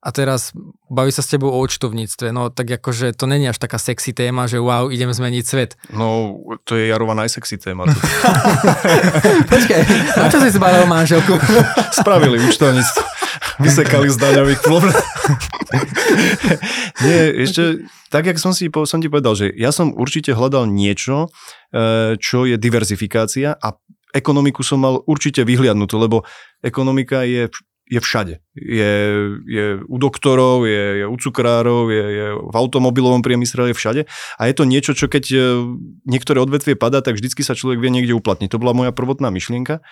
[0.00, 0.56] a teraz
[0.88, 2.32] baví sa s tebou o účtovníctve.
[2.32, 5.76] No tak akože to není až taká sexy téma, že wow, idem zmeniť svet.
[5.92, 7.84] No, to je Jarova najsexy téma.
[9.52, 9.80] Počkaj,
[10.16, 11.36] na čo si zbalil manželku?
[12.00, 13.02] Spravili účtovníctvo.
[13.60, 14.60] Vysekali z daňových
[17.04, 21.28] Nie, ešte tak, jak som, si, som ti povedal, že ja som určite hľadal niečo,
[21.70, 23.76] e, čo je diverzifikácia a
[24.10, 26.26] ekonomiku som mal určite vyhliadnutú, lebo
[26.64, 27.46] ekonomika je
[27.90, 28.34] je všade.
[28.54, 28.92] Je,
[29.50, 34.02] je u doktorov, je, je u cukrárov, je, je v automobilovom priemysle, je všade.
[34.38, 35.38] A je to niečo, čo keď e,
[36.06, 38.46] niektoré odvetvie padá, tak vždycky sa človek vie niekde uplatniť.
[38.54, 39.82] To bola moja prvotná myšlienka.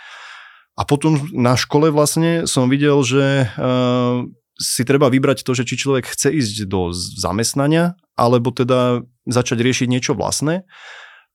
[0.78, 4.22] A potom na škole vlastne som videl, že uh,
[4.62, 9.90] si treba vybrať to, že či človek chce ísť do zamestnania, alebo teda začať riešiť
[9.90, 10.62] niečo vlastné.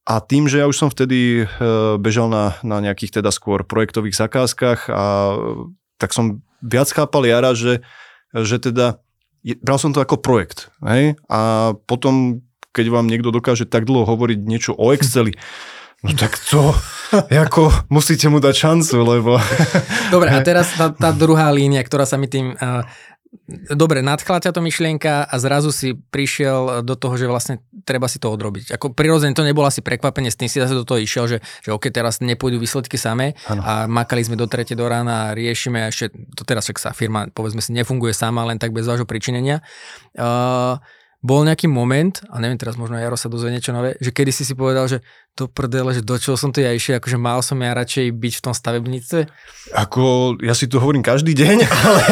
[0.08, 4.16] A tým, že ja už som vtedy uh, bežal na, na nejakých teda skôr projektových
[4.16, 5.36] zakázkach a
[5.98, 7.84] tak som viac chápal Jara, že,
[8.32, 9.04] že teda
[9.60, 10.72] bral som to ako projekt.
[10.80, 11.20] Hej?
[11.28, 15.36] A potom, keď vám niekto dokáže tak dlho hovoriť niečo o Exceli,
[16.00, 16.72] no tak to,
[17.46, 19.32] ako musíte mu dať šancu, lebo...
[20.14, 22.88] Dobre, a teraz tá, tá druhá línia, ktorá sa mi tým uh,
[23.74, 28.22] dobre, nadchla ťa to myšlienka a zrazu si prišiel do toho, že vlastne treba si
[28.22, 28.74] to odrobiť.
[28.78, 31.70] Ako prirodzene to nebolo asi prekvapenie, s tým si zase do toho išiel, že, že
[31.74, 33.62] OK, teraz nepôjdu výsledky samé ano.
[33.66, 37.28] a makali sme do 3 do rána a riešime ešte, to teraz však sa firma,
[37.34, 39.60] povedzme si, nefunguje sama len tak bez vášho pričinenia.
[40.16, 40.80] Uh,
[41.24, 44.44] bol nejaký moment, a neviem teraz možno Jaro sa dozvie niečo nové, že kedy si
[44.44, 45.00] si povedal, že
[45.40, 48.34] to prdele, že do čoho som to ja išiel, akože mal som ja radšej byť
[48.38, 49.32] v tom stavebnice?
[49.72, 51.58] Ako, ja si to hovorím každý deň,
[51.88, 52.04] ale,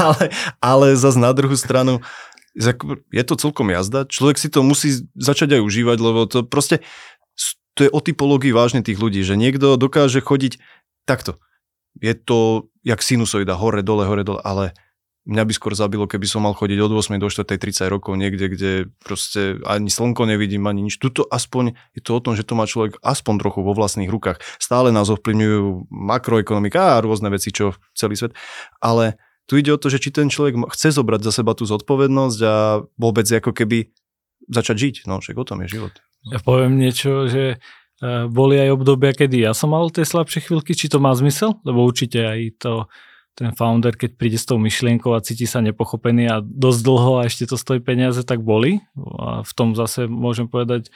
[0.00, 0.22] ale,
[0.64, 2.00] ale zase na druhú stranu,
[3.12, 6.80] je to celkom jazda, človek si to musí začať aj užívať, lebo to proste,
[7.76, 10.56] to je o typológii vážne tých ľudí, že niekto dokáže chodiť
[11.04, 11.36] takto.
[12.00, 14.72] Je to jak sinusoida, hore, dole, hore, dole, ale
[15.24, 18.44] Mňa by skôr zabilo, keby som mal chodiť od 8 do 4 30 rokov niekde,
[18.52, 21.00] kde proste ani slnko nevidím, ani nič.
[21.00, 24.44] Tuto aspoň je to o tom, že to má človek aspoň trochu vo vlastných rukách.
[24.60, 28.36] Stále nás ovplyvňujú makroekonomika a rôzne veci, čo celý svet.
[28.84, 29.16] Ale
[29.48, 32.84] tu ide o to, že či ten človek chce zobrať za seba tú zodpovednosť a
[33.00, 33.92] vôbec ako keby
[34.48, 34.94] začať žiť.
[35.08, 35.94] No, však o tom je život.
[36.28, 37.56] Ja poviem niečo, že
[38.00, 41.60] e, boli aj obdobia, kedy ja som mal tie slabšie chvíľky, či to má zmysel,
[41.64, 42.72] lebo určite aj to
[43.34, 47.26] ten founder, keď príde s tou myšlienkou a cíti sa nepochopený a dosť dlho a
[47.26, 48.78] ešte to stojí peniaze, tak boli.
[49.18, 50.94] A v tom zase môžem povedať,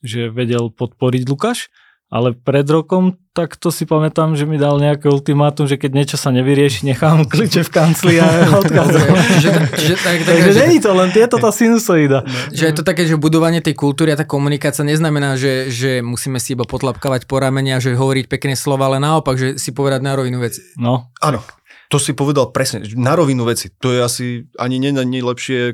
[0.00, 1.68] že vedel podporiť Lukáš.
[2.10, 6.16] Ale pred rokom, tak to si pamätám, že mi dal nejaké ultimátum, že keď niečo
[6.18, 8.26] sa nevyrieši, nechám kľúče v kancli a
[8.66, 9.14] odkazujem.
[10.26, 12.26] Takže není to len tieto tá sinusoida.
[12.50, 16.42] Že je to také, že budovanie tej kultúry a tá komunikácia neznamená, že, že musíme
[16.42, 20.02] si iba potlapkávať po ramene a že hovoriť pekné slova, ale naopak, že si povedať
[20.02, 20.66] na rovinu veci.
[20.82, 21.14] No.
[21.22, 21.46] Áno,
[21.90, 23.66] To si povedal presne, na rovinu veci.
[23.82, 24.94] To je asi ani nie,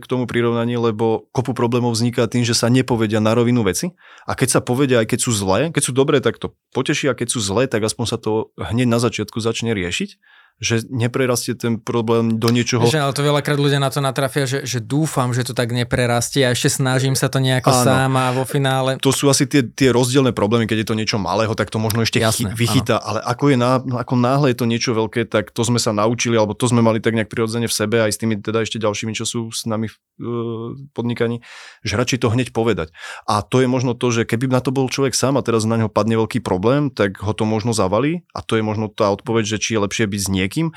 [0.00, 3.92] k tomu prirovnanie, lebo kopu problémov vzniká tým, že sa nepovedia na rovinu veci.
[4.24, 7.14] A keď sa povedia, aj keď sú zlé, keď sú dobré, tak to poteší, a
[7.14, 10.16] keď sú zlé, tak aspoň sa to hneď na začiatku začne riešiť
[10.56, 12.88] že neprerastie ten problém do niečoho...
[12.88, 16.48] Že, ale to veľakrát ľudia na to natrafia, že, že dúfam, že to tak neprerastie
[16.48, 17.84] a ešte snažím sa to nejako áno.
[17.84, 18.96] sám a vo finále...
[19.04, 22.08] To sú asi tie, tie rozdielne problémy, keď je to niečo malého, tak to možno
[22.08, 23.04] ešte Jasné, vychytá, áno.
[23.04, 26.40] ale ako, je ná, ako náhle je to niečo veľké, tak to sme sa naučili,
[26.40, 29.12] alebo to sme mali tak nejak prirodzene v sebe aj s tými teda ešte ďalšími,
[29.12, 31.44] čo sú s nami v uh, podnikaní,
[31.84, 32.96] že radšej to hneď povedať.
[33.28, 35.76] A to je možno to, že keby na to bol človek sám a teraz na
[35.76, 39.44] neho padne veľký problém, tak ho to možno zavalí a to je možno tá odpoveď,
[39.44, 40.70] že či je lepšie byť s niekým.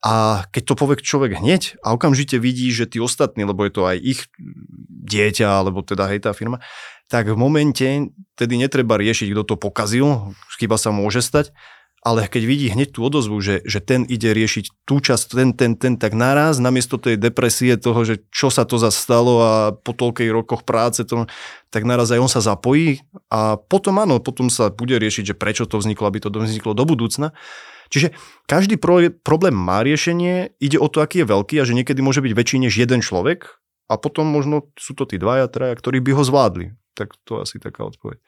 [0.00, 3.82] A keď to povie človek hneď a okamžite vidí, že tí ostatní, lebo je to
[3.84, 4.20] aj ich
[4.88, 6.64] dieťa, alebo teda hej tá firma,
[7.12, 11.52] tak v momente tedy netreba riešiť, kto to pokazil, chyba sa môže stať,
[12.00, 15.76] ale keď vidí hneď tú odozvu, že, že ten ide riešiť tú časť, ten, ten,
[15.76, 20.32] ten, tak naraz, namiesto tej depresie toho, že čo sa to zastalo a po toľkej
[20.32, 21.28] rokoch práce, to,
[21.68, 25.68] tak naraz aj on sa zapojí a potom áno, potom sa bude riešiť, že prečo
[25.68, 27.36] to vzniklo, aby to vzniklo do budúcna.
[27.90, 28.14] Čiže
[28.46, 32.22] každý pro, problém má riešenie, ide o to, aký je veľký a že niekedy môže
[32.22, 36.14] byť väčší než jeden človek a potom možno sú to tí dvaja, traja, ktorí by
[36.14, 36.78] ho zvládli.
[36.94, 38.22] Tak to asi taká odpoveď.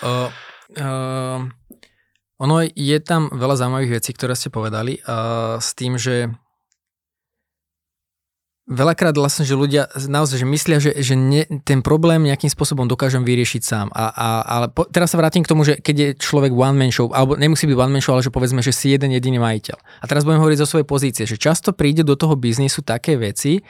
[0.00, 0.32] Uh,
[0.80, 1.38] uh,
[2.40, 6.32] ono je tam veľa zaujímavých vecí, ktoré ste povedali uh, s tým, že
[8.64, 13.20] veľakrát vlastne, že ľudia naozaj že myslia, že, že ne, ten problém nejakým spôsobom dokážem
[13.20, 13.86] vyriešiť sám.
[13.92, 16.88] A, a, ale po, teraz sa vrátim k tomu, že keď je človek one man
[16.88, 19.76] show, alebo nemusí byť one man show, ale že povedzme, že si jeden jediný majiteľ.
[19.76, 23.60] A teraz budem hovoriť zo svojej pozície, že často príde do toho biznisu také veci,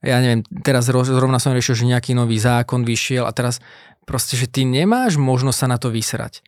[0.00, 3.60] ja neviem, teraz zrovna som riešil, že nejaký nový zákon vyšiel a teraz
[4.08, 6.40] proste, že ty nemáš možnosť sa na to vysrať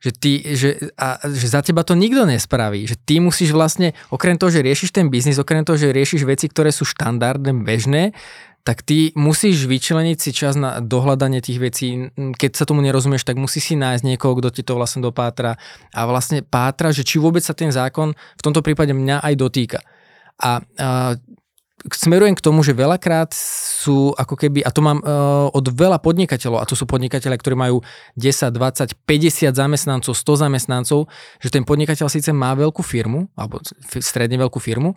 [0.00, 2.88] že, ty, že, a, že za teba to nikto nespraví.
[2.88, 6.48] Že ty musíš vlastne, okrem toho, že riešiš ten biznis, okrem toho, že riešiš veci,
[6.48, 8.16] ktoré sú štandardné, bežné,
[8.60, 12.12] tak ty musíš vyčleniť si čas na dohľadanie tých vecí.
[12.16, 15.56] Keď sa tomu nerozumieš, tak musíš si nájsť niekoho, kto ti to vlastne dopátra
[15.96, 19.80] a vlastne pátra, že či vôbec sa ten zákon v tomto prípade mňa aj dotýka.
[20.40, 21.16] A, a
[21.88, 26.60] smerujem k tomu, že veľakrát sú ako keby, a to mám uh, od veľa podnikateľov,
[26.60, 27.80] a to sú podnikateľe, ktorí majú
[28.20, 31.08] 10, 20, 50 zamestnancov, 100 zamestnancov,
[31.40, 33.64] že ten podnikateľ síce má veľkú firmu, alebo
[34.00, 34.92] stredne veľkú firmu,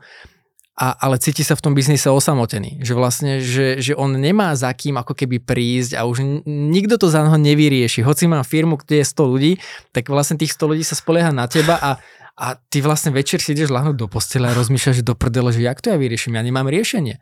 [0.73, 2.81] a, ale cíti sa v tom biznise osamotený.
[2.81, 7.13] Že vlastne, že, že on nemá za kým ako keby prísť a už nikto to
[7.13, 8.01] za neho nevyrieši.
[8.01, 9.51] Hoci má firmu, kde je 100 ľudí,
[9.93, 12.01] tak vlastne tých 100 ľudí sa spolieha na teba a
[12.33, 15.79] a ty vlastne večer si ideš lahnúť do postele a rozmýšľaš, do prdele, že jak
[15.85, 17.21] to ja vyrieším, ja nemám riešenie.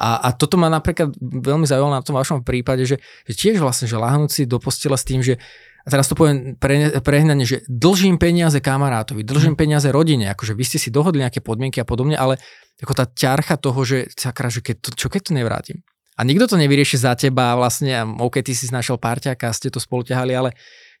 [0.00, 2.96] A, a toto ma napríklad veľmi zaujalo na tom vašom prípade, že,
[3.28, 5.40] že tiež vlastne, že lahnúť si do postele s tým, že
[5.80, 9.60] a teraz to poviem pre, prehnanie, že dlžím peniaze kamarátovi, dlžím mm.
[9.60, 12.36] peniaze rodine, akože vy ste si dohodli nejaké podmienky a podobne, ale
[12.84, 15.78] ako tá ťarcha toho, že sakra, že keď to, čo keď to nevrátim.
[16.20, 20.04] A nikto to nevyrieši za teba vlastne, OK, ty si našiel párťaka, ste to spolu
[20.04, 20.50] ťahali, ale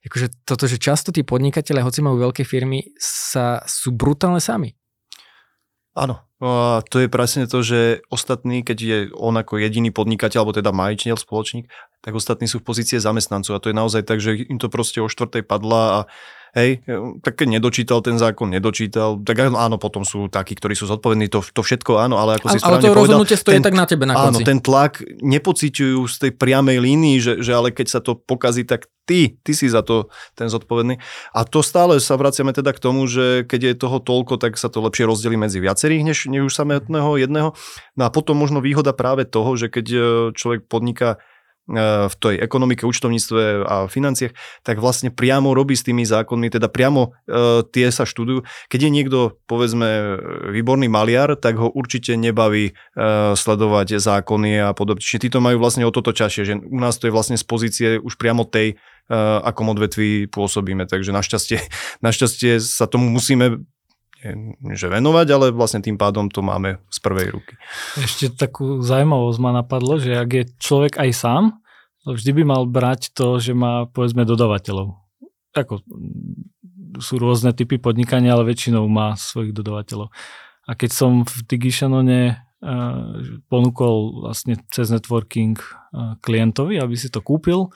[0.06, 4.72] akože toto, že často tí podnikatelia, hoci majú veľké firmy, sa, sú brutálne sami.
[5.92, 10.56] Áno, a to je presne to, že ostatní, keď je on ako jediný podnikateľ, alebo
[10.56, 11.66] teda majiteľ, spoločník,
[12.00, 15.00] tak ostatní sú v pozície zamestnancov a to je naozaj tak, že im to proste
[15.04, 16.00] o štvrtej padla a
[16.50, 16.82] Hej,
[17.22, 21.46] tak keď nedočítal ten zákon, nedočítal, tak áno, potom sú takí, ktorí sú zodpovední, to,
[21.46, 24.02] to všetko áno, ale ako si ale to povedal, rozhodnutie stojí ten, tak na tebe
[24.02, 24.26] na konci.
[24.26, 28.66] Áno, ten tlak nepociťujú z tej priamej línii, že, že ale keď sa to pokazí,
[28.66, 30.98] tak ty, ty si za to ten zodpovedný.
[31.30, 34.66] A to stále sa vraciame teda k tomu, že keď je toho toľko, tak sa
[34.66, 37.54] to lepšie rozdelí medzi viacerých, než, než už samotného jedného.
[37.94, 39.98] No a potom možno výhoda práve toho, že keď e,
[40.34, 41.22] človek podniká
[42.08, 44.34] v tej ekonomike, účtovníctve a financiách,
[44.66, 48.42] tak vlastne priamo robí s tými zákonmi, teda priamo e, tie sa študujú.
[48.66, 50.18] Keď je niekto, povedzme,
[50.50, 52.72] výborný maliar, tak ho určite nebaví e,
[53.38, 55.04] sledovať zákony a podobne.
[55.04, 57.88] Čiže títo majú vlastne o toto čašie, že u nás to je vlastne z pozície
[58.02, 60.90] už priamo tej, e, akom odvetví pôsobíme.
[60.90, 61.58] Takže našťastie,
[62.06, 63.62] našťastie sa tomu musíme
[64.76, 67.54] že venovať, ale vlastne tým pádom to máme z prvej ruky.
[67.96, 71.44] Ešte takú zaujímavosť ma napadlo, že ak je človek aj sám,
[72.04, 74.96] vždy by mal brať to, že má povedzme dodavateľov.
[75.56, 75.82] Ako,
[77.00, 80.12] sú rôzne typy podnikania, ale väčšinou má svojich dodavateľov.
[80.68, 83.18] A keď som v Digishanone uh,
[83.50, 87.74] ponúkol vlastne cez networking uh, klientovi, aby si to kúpil,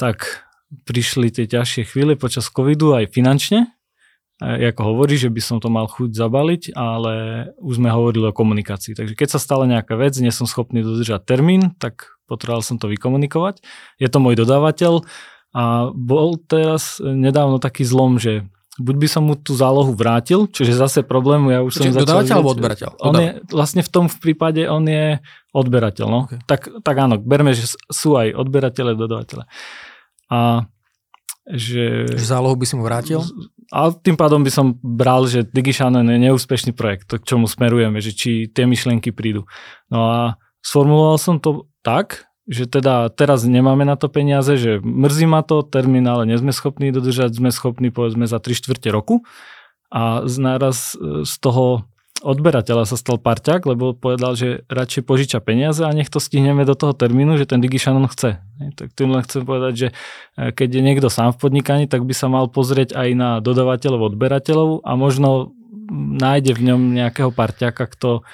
[0.00, 0.46] tak
[0.88, 3.75] prišli tie ťažšie chvíle počas covidu aj finančne,
[4.40, 7.14] ako hovorí, že by som to mal chuť zabaliť, ale
[7.56, 8.92] už sme hovorili o komunikácii.
[8.92, 12.90] Takže keď sa stala nejaká vec, nie som schopný dodržať termín, tak potreboval som to
[12.92, 13.64] vykomunikovať.
[13.96, 15.08] Je to môj dodávateľ
[15.56, 18.44] a bol teraz nedávno taký zlom, že
[18.76, 22.34] buď by som mu tú zálohu vrátil, čiže zase problému ja už Čiže som dodávateľ
[22.36, 22.90] alebo odberateľ?
[23.00, 25.16] On je, vlastne v tom v prípade on je
[25.56, 26.28] odberateľ, no.
[26.28, 26.44] Okay.
[26.44, 29.48] Tak, tak áno, berme, že sú aj odberateľe, dodávateľe.
[30.28, 30.68] A
[31.48, 32.04] že...
[32.10, 33.24] Že zálohu by si mu vrátil?
[33.74, 38.14] A tým pádom by som bral, že DigiShannon je neúspešný projekt, k čomu smerujeme, že
[38.14, 39.46] či tie myšlienky prídu.
[39.90, 40.18] No a
[40.62, 45.66] sformuloval som to tak, že teda teraz nemáme na to peniaze, že mrzí ma to,
[45.66, 49.26] termín ale nie sme schopní dodržať, sme schopní povedzme za 3 čtvrte roku
[49.90, 51.82] a naraz e, z toho
[52.24, 56.72] odberateľa sa stal parťák, lebo povedal, že radšej požiča peniaze a nech to stihneme do
[56.72, 58.40] toho termínu, že ten DigiShannon chce.
[58.76, 59.88] Tak tým len chcem povedať, že
[60.40, 64.16] e, keď je niekto sám v podnikaní, tak by sa mal pozrieť aj na dodavateľov,
[64.16, 65.52] odberateľov a možno
[65.92, 68.24] nájde v ňom nejakého parťáka, kto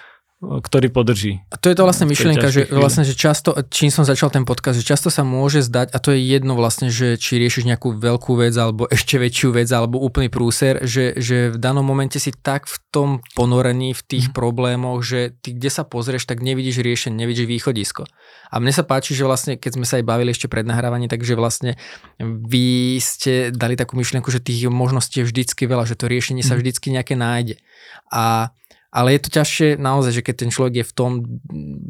[0.42, 1.46] ktorý podrží.
[1.54, 4.82] A to je to vlastne myšlienka, že, vlastne, že často, čím som začal ten podcast,
[4.82, 8.34] že často sa môže zdať, a to je jedno vlastne, že či riešiš nejakú veľkú
[8.34, 12.66] vec, alebo ešte väčšiu vec, alebo úplný prúser, že, že v danom momente si tak
[12.66, 14.34] v tom ponorení, v tých mm.
[14.34, 18.10] problémoch, že ty kde sa pozrieš, tak nevidíš riešenie, nevidíš východisko.
[18.50, 21.38] A mne sa páči, že vlastne, keď sme sa aj bavili ešte pred nahrávaním, takže
[21.38, 21.78] vlastne
[22.18, 26.58] vy ste dali takú myšlienku, že tých možností je vždycky veľa, že to riešenie sa
[26.58, 26.66] mhm.
[26.66, 27.62] vždycky nejaké nájde.
[28.10, 28.50] A
[28.92, 31.12] ale je to ťažšie naozaj, že keď ten človek je v tom,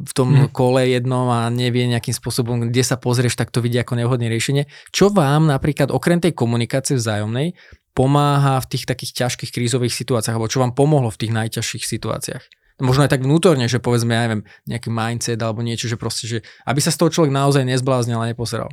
[0.07, 0.55] v tom hmm.
[0.55, 4.71] kole jednom a nevie nejakým spôsobom, kde sa pozrieš, tak to vidí ako nevhodné riešenie.
[4.95, 7.59] Čo vám napríklad okrem tej komunikácie vzájomnej
[7.93, 12.45] pomáha v tých takých ťažkých krízových situáciách, alebo čo vám pomohlo v tých najťažších situáciách?
[12.81, 16.39] Možno aj tak vnútorne, že povedzme, ja neviem, nejaký mindset alebo niečo, že proste, že
[16.65, 18.71] aby sa z toho človek naozaj nezbláznil a neposeral.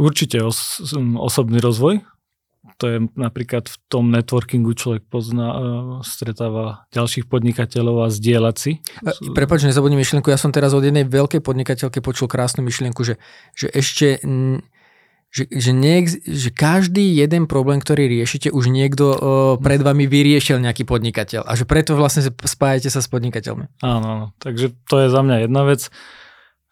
[0.00, 0.80] Určite os-
[1.20, 2.00] osobný rozvoj,
[2.80, 5.60] to je napríklad v tom networkingu človek pozná, uh,
[6.00, 8.80] stretáva ďalších podnikateľov a zdieľať si.
[9.36, 13.20] Prepač, nezabudni myšlienku, ja som teraz od jednej veľkej podnikateľke počul krásnu myšlienku, že,
[13.52, 14.24] že ešte
[15.30, 19.18] že, že, nie, že každý jeden problém, ktorý riešite, už niekto uh,
[19.62, 23.70] pred vami vyriešil nejaký podnikateľ a že preto vlastne spájate sa s podnikateľmi.
[23.78, 25.86] Áno, áno, takže to je za mňa jedna vec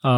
[0.05, 0.13] a,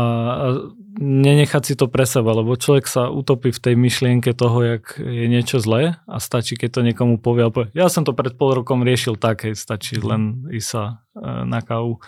[1.01, 5.27] nenechať si to pre seba, lebo človek sa utopí v tej myšlienke toho, jak je
[5.31, 9.17] niečo zlé a stačí, keď to niekomu povie, ja som to pred pol rokom riešil
[9.17, 10.05] tak, hej, stačí mhm.
[10.05, 10.83] len ísť sa
[11.17, 12.03] e, na kávu.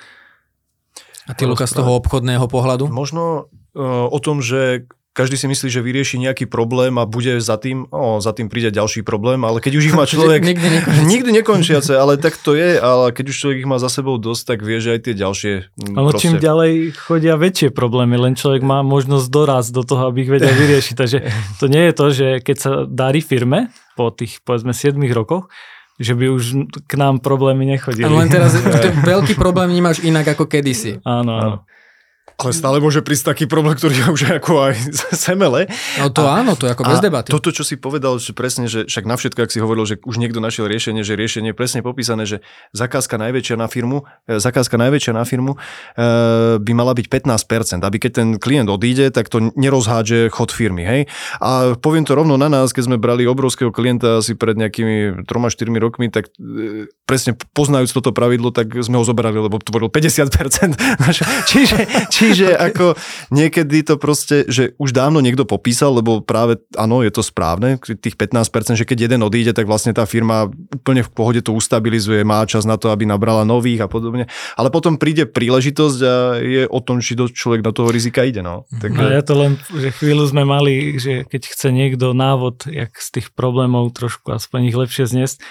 [1.30, 2.90] A ty, Luka, z toho obchodného pohľadu?
[2.90, 3.46] Možno
[3.78, 7.84] uh, o tom, že každý si myslí, že vyrieši nejaký problém a bude za tým,
[7.92, 10.40] o, za tým príde ďalší problém, ale keď už ich má človek...
[10.40, 11.04] nikdy, nekončiace.
[11.04, 14.56] nikdy nekončiace, ale tak to je, ale keď už človek ich má za sebou dosť,
[14.56, 15.52] tak vie, že aj tie ďalšie...
[15.92, 16.22] Ale proste...
[16.24, 20.52] čím ďalej chodia väčšie problémy, len človek má možnosť doraz do toho, aby ich vedel
[20.56, 20.94] vyriešiť.
[20.96, 21.18] Takže
[21.60, 23.68] to nie je to, že keď sa darí firme
[24.00, 25.52] po tých, povedzme, 7 rokoch,
[26.00, 26.44] že by už
[26.88, 28.08] k nám problémy nechodili.
[28.08, 31.04] Ale len teraz ten veľký problém vnímaš inak ako kedysi.
[31.04, 31.56] Áno, áno.
[32.40, 34.74] Ale stále môže prísť taký problém, ktorý je už ako aj
[35.26, 35.68] semele.
[36.00, 37.28] No to a, áno, to je ako bez debaty.
[37.28, 40.16] toto, čo si povedal, že presne, že však na všetko, ak si hovoril, že už
[40.20, 44.76] niekto našiel riešenie, že riešenie je presne popísané, že zakázka najväčšia na firmu, e, zakázka
[44.78, 45.58] najväčšia na firmu e,
[46.58, 50.82] by mala byť 15%, aby keď ten klient odíde, tak to nerozhádže chod firmy.
[50.82, 51.00] Hej?
[51.38, 55.68] A poviem to rovno na nás, keď sme brali obrovského klienta asi pred nejakými 3-4
[55.78, 60.78] rokmi, tak e, presne poznajúc toto pravidlo, tak sme ho zobrali, lebo to bolo 50%.
[61.50, 62.94] čiže, čiže Čiže ako
[63.34, 68.14] niekedy to proste, že už dávno niekto popísal, lebo práve áno, je to správne, tých
[68.14, 72.46] 15%, že keď jeden odíde, tak vlastne tá firma úplne v pohode to ustabilizuje, má
[72.46, 74.30] čas na to, aby nabrala nových a podobne.
[74.54, 78.40] Ale potom príde príležitosť a je o tom, či do človek do toho rizika ide.
[78.40, 78.70] No.
[78.70, 82.94] Tak, no ja to len, že chvíľu sme mali, že keď chce niekto návod, jak
[82.94, 85.42] z tých problémov trošku aspoň ich lepšie zniesť,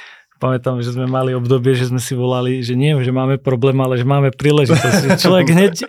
[0.41, 4.01] pamätám, že sme mali obdobie, že sme si volali, že nie, že máme problém, ale
[4.01, 5.21] že máme príležitosť.
[5.21, 5.87] Človek hneď e,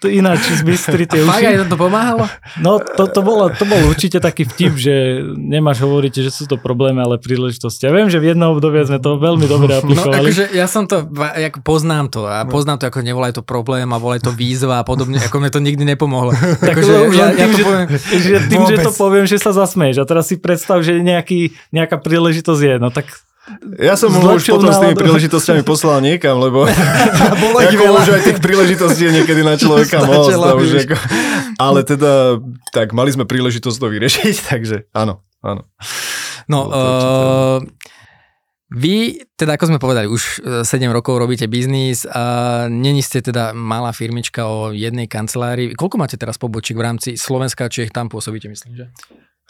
[0.00, 1.60] to ináč zbystri tie uši.
[1.60, 2.24] aj to pomáhalo?
[2.64, 6.56] No to, to, bolo, to bol určite taký vtip, že nemáš hovoriť, že sú to
[6.56, 7.84] problémy, ale príležitosti.
[7.84, 10.16] Ja viem, že v jednom období sme to veľmi dobre no, aplikovali.
[10.16, 12.50] No akože ja som to, ako poznám to a no.
[12.50, 15.60] poznám to, ako nevolaj to problém a volaj to výzva a podobne, ako mne to
[15.60, 16.32] nikdy nepomohlo.
[16.70, 20.04] Takže ja, ja, tým, to poviem, že, tým, že to poviem, že sa zasmeješ a
[20.08, 23.10] teraz si predstav, že nejaký, nejaká príležitosť je, no tak
[23.80, 26.64] ja som mu už potom s tými príležitostiami poslal niekam, lebo
[27.44, 30.30] bolo ako už aj tých príležitostí je niekedy na človeka moc.
[30.30, 30.96] Už ako,
[31.60, 32.40] ale teda,
[32.72, 35.68] tak mali sme príležitosť to vyriešiť, takže áno, áno.
[36.50, 37.58] No, uh,
[38.70, 43.50] vy, teda ako sme povedali, už 7 e, rokov robíte biznis a není ste teda
[43.54, 45.74] malá firmička o jednej kancelárii.
[45.74, 48.86] Koľko máte teraz pobočiek v rámci Slovenska, či ich tam pôsobíte, myslím, že?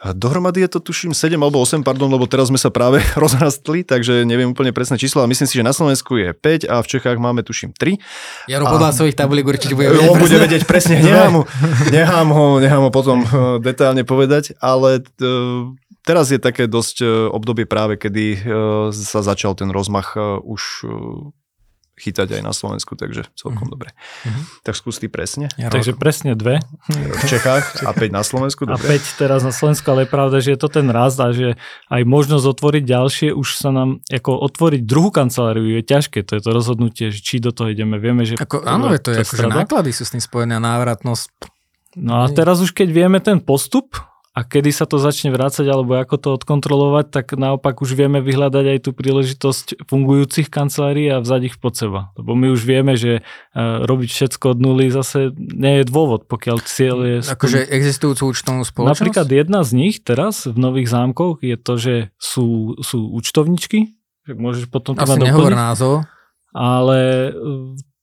[0.00, 4.24] Dohromady je to tuším 7 alebo 8, pardon, lebo teraz sme sa práve rozrastli, takže
[4.24, 7.20] neviem úplne presné číslo, ale myslím si, že na Slovensku je 5 a v Čechách
[7.20, 8.00] máme tuším 3.
[8.48, 10.08] Jaro podľa svojich tabuliek určite bude vedieť.
[10.08, 11.42] On bude vedieť presne, nechám ho,
[11.96, 13.28] nechám ho, nechám ho potom eh,
[13.60, 15.68] detálne povedať, ale uh,
[16.08, 18.40] teraz je také dosť obdobie práve, kedy
[18.96, 20.88] sa začal ten rozmach už
[22.00, 23.72] chytať aj na Slovensku, takže celkom mm.
[23.72, 23.92] dobre.
[23.92, 24.44] Mm-hmm.
[24.64, 25.52] Tak skús ty presne.
[25.60, 26.00] Ja takže rok.
[26.00, 26.64] presne dve.
[26.88, 28.64] V Čechách a 5 na Slovensku.
[28.64, 28.80] Dobre.
[28.80, 31.60] A 5 teraz na Slovensku, ale je pravda, že je to ten rast a že
[31.92, 36.42] aj možnosť otvoriť ďalšie, už sa nám, ako otvoriť druhú kanceláriu je ťažké, to je
[36.42, 38.00] to rozhodnutie, že či do toho ideme.
[38.00, 38.40] Vieme, že...
[38.40, 41.28] Ako, áno, je to, to je ako, že náklady sú s tým spojené a návratnosť.
[41.98, 43.98] No a teraz už keď vieme ten postup,
[44.30, 48.64] a kedy sa to začne vrácať alebo ako to odkontrolovať, tak naopak už vieme vyhľadať
[48.64, 52.14] aj tú príležitosť fungujúcich kancelárií a vzať ich pod seba.
[52.14, 56.56] Lebo my už vieme, že uh, robiť všetko od nuly zase nie je dôvod, pokiaľ
[56.62, 57.16] cieľ je...
[57.26, 58.94] Akože existujúcu účtovnú spoločnosť?
[58.94, 63.98] Napríklad jedna z nich teraz v Nových zámkoch je to, že sú, sú účtovničky,
[64.30, 66.06] môžeš potom to Asi nehovor názov.
[66.54, 67.30] Ale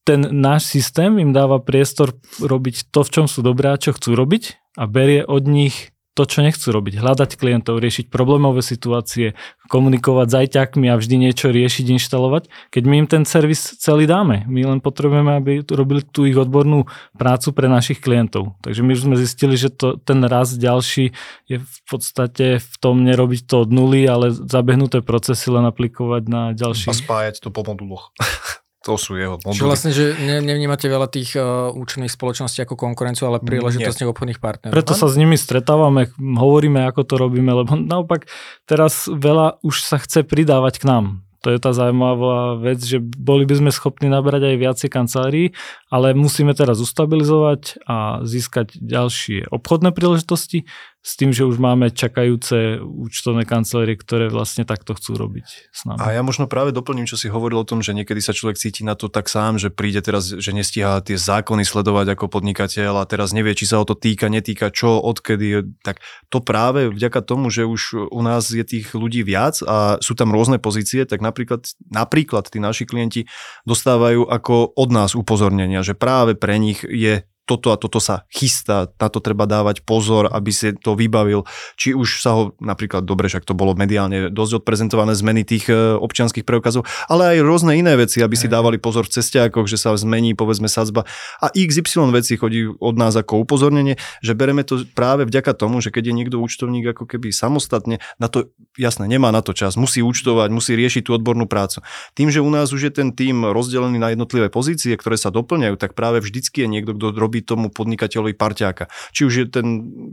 [0.04, 4.16] ten náš systém im dáva priestor robiť to, v čom sú dobré a čo chcú
[4.16, 6.98] robiť a berie od nich to, čo nechcú robiť.
[6.98, 9.38] Hľadať klientov, riešiť problémové situácie,
[9.70, 14.50] komunikovať s ajťakmi a vždy niečo riešiť, inštalovať, keď my im ten servis celý dáme.
[14.50, 18.58] My len potrebujeme, aby robili tú ich odbornú prácu pre našich klientov.
[18.66, 21.14] Takže my už sme zistili, že to, ten raz ďalší
[21.46, 26.42] je v podstate v tom nerobiť to od nuly, ale zabehnuté procesy len aplikovať na
[26.58, 26.90] ďalší.
[26.90, 28.10] A spájať to po moduloch.
[28.88, 29.52] To sú jeho moduly.
[29.52, 34.40] Čiže vlastne, že ne, nevnímate veľa tých uh, účinných spoločností ako konkurenciu, ale príležitosť obchodných
[34.40, 34.72] partnerov.
[34.72, 38.32] Preto sa s nimi stretávame, hovoríme, ako to robíme, lebo naopak
[38.64, 41.06] teraz veľa už sa chce pridávať k nám.
[41.46, 45.46] To je tá zaujímavá vec, že boli by sme schopní nabrať aj viacej kancelárií,
[45.88, 50.66] ale musíme teraz ustabilizovať a získať ďalšie obchodné príležitosti
[51.08, 56.04] s tým, že už máme čakajúce účtovné kancelárie, ktoré vlastne takto chcú robiť s nami.
[56.04, 58.84] A ja možno práve doplním, čo si hovoril o tom, že niekedy sa človek cíti
[58.84, 63.08] na to tak sám, že príde teraz, že nestíha tie zákony sledovať ako podnikateľ a
[63.08, 65.80] teraz nevie, či sa o to týka, netýka, čo, odkedy.
[65.80, 70.12] Tak to práve vďaka tomu, že už u nás je tých ľudí viac a sú
[70.12, 73.32] tam rôzne pozície, tak napríklad, napríklad tí naši klienti
[73.64, 78.92] dostávajú ako od nás upozornenia, že práve pre nich je toto a toto sa chystá,
[79.00, 81.48] na to treba dávať pozor, aby si to vybavil.
[81.80, 85.96] Či už sa ho, napríklad, dobre, však to bolo mediálne dosť odprezentované zmeny tých e,
[85.96, 89.96] občianských preukazov, ale aj rôzne iné veci, aby si dávali pozor v cestiakoch, že sa
[89.96, 91.08] zmení, povedzme, sadzba.
[91.40, 95.96] A XY veci chodí od nás ako upozornenie, že bereme to práve vďaka tomu, že
[95.96, 100.04] keď je niekto účtovník ako keby samostatne, na to, jasné, nemá na to čas, musí
[100.04, 101.80] účtovať, musí riešiť tú odbornú prácu.
[102.18, 105.80] Tým, že u nás už je ten tým rozdelený na jednotlivé pozície, ktoré sa doplňajú,
[105.80, 108.90] tak práve vždycky je niekto, kto robí robí tomu podnikateľovi parťáka.
[109.14, 109.68] Či už je ten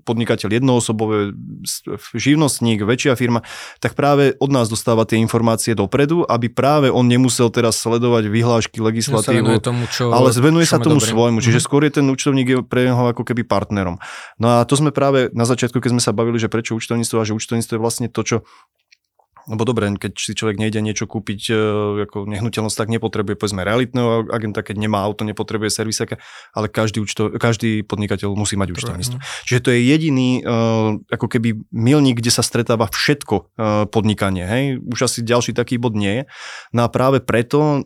[0.04, 1.32] podnikateľ jednoosobové,
[2.12, 3.40] živnostník, väčšia firma,
[3.80, 8.78] tak práve od nás dostáva tie informácie dopredu, aby práve on nemusel teraz sledovať vyhlášky,
[8.84, 11.12] legislatívu, tomu, čo, ale venuje sa tomu dobrým.
[11.16, 11.38] svojmu.
[11.40, 11.66] Čiže mm-hmm.
[11.66, 13.96] skôr je ten účtovník je pre neho ako keby partnerom.
[14.36, 17.24] No a to sme práve na začiatku, keď sme sa bavili, že prečo účtovníctvo a
[17.24, 18.36] že účtovníctvo je vlastne to, čo
[19.49, 21.55] lebo dobre, keď si človek nejde niečo kúpiť e,
[22.09, 26.16] ako nehnuteľnosť, tak nepotrebuje povedzme realitného agenta, keď nemá auto, nepotrebuje servisaka,
[26.57, 29.18] ale každý, účto, každý podnikateľ musí mať účtovníctvo.
[29.20, 34.45] Čiže to je jediný uh, ako keby milník, kde sa stretáva všetko uh, podnikanie.
[34.49, 34.64] Hej?
[34.80, 36.22] Už asi ďalší taký bod nie je.
[36.72, 37.84] No a práve preto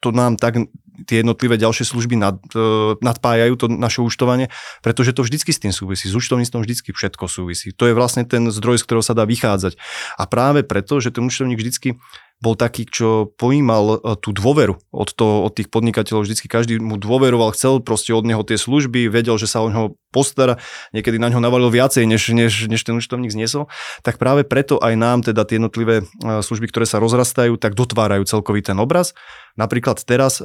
[0.00, 0.62] to nám tak
[1.04, 4.48] tie jednotlivé ďalšie služby nad, e, nadpájajú to naše účtovanie,
[4.80, 6.08] pretože to vždycky s tým súvisí.
[6.08, 7.76] S účtovníctvom vždycky všetko súvisí.
[7.76, 9.76] To je vlastne ten zdroj, z ktorého sa dá vychádzať.
[10.16, 12.00] A práve preto, že ten účtovník vždycky
[12.36, 16.28] bol taký, čo pojímal e, tú dôveru od, to, od tých podnikateľov.
[16.28, 19.96] Vždycky každý mu dôveroval, chcel proste od neho tie služby, vedel, že sa o neho
[20.12, 20.60] postará,
[20.92, 23.72] niekedy na ňo navalil viacej, než, než, než ten účtovník zniesol.
[24.04, 28.28] Tak práve preto aj nám teda tie jednotlivé e, služby, ktoré sa rozrastajú, tak dotvárajú
[28.28, 29.16] celkový ten obraz.
[29.56, 30.44] Napríklad teraz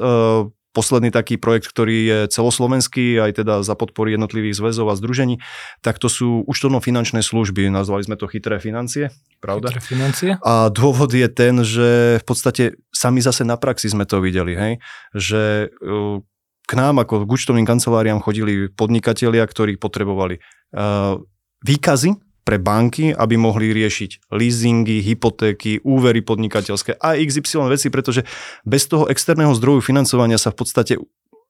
[0.72, 5.38] posledný taký projekt, ktorý je celoslovenský, aj teda za podpory jednotlivých zväzov a združení,
[5.84, 7.68] tak to sú účtovno-finančné služby.
[7.68, 9.70] Nazvali sme to chytré financie, pravda?
[9.70, 10.30] Chytré financie.
[10.40, 14.72] A dôvod je ten, že v podstate sami zase na praxi sme to videli, hej?
[15.12, 16.24] že e,
[16.66, 20.40] k nám ako k účtovným kanceláriám chodili podnikatelia, ktorí potrebovali
[20.72, 21.20] uh,
[21.66, 28.26] výkazy pre banky, aby mohli riešiť leasingy, hypotéky, úvery podnikateľské a XY veci, pretože
[28.66, 30.94] bez toho externého zdroju financovania sa v podstate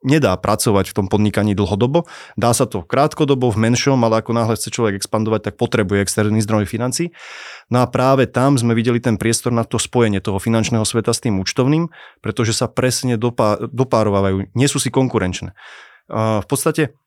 [0.02, 2.10] nedá pracovať v tom podnikaní dlhodobo.
[2.34, 6.42] Dá sa to krátkodobo, v menšom, ale ako náhle chce človek expandovať, tak potrebuje externý
[6.42, 7.14] zdroj financí.
[7.70, 11.22] No a práve tam sme videli ten priestor na to spojenie toho finančného sveta s
[11.22, 11.88] tým účtovným,
[12.18, 15.54] pretože sa presne dopá- dopárovajú, nie sú si konkurenčné.
[16.10, 16.98] V podstate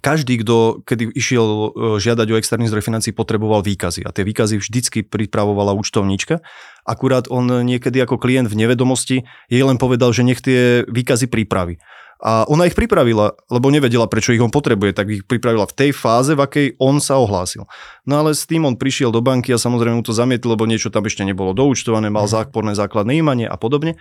[0.00, 1.68] každý, kto kedy išiel e,
[2.00, 4.02] žiadať o externý zdroj financí, potreboval výkazy.
[4.02, 6.40] A tie výkazy vždycky pripravovala účtovníčka.
[6.88, 11.78] Akurát on niekedy ako klient v nevedomosti jej len povedal, že nech tie výkazy pripraví.
[12.20, 15.90] A ona ich pripravila, lebo nevedela, prečo ich on potrebuje, tak ich pripravila v tej
[15.96, 17.64] fáze, v akej on sa ohlásil.
[18.04, 20.92] No ale s tým on prišiel do banky a samozrejme mu to zamietl, lebo niečo
[20.92, 22.32] tam ešte nebolo doučtované, mal mhm.
[22.36, 23.96] záporné základné imanie a podobne.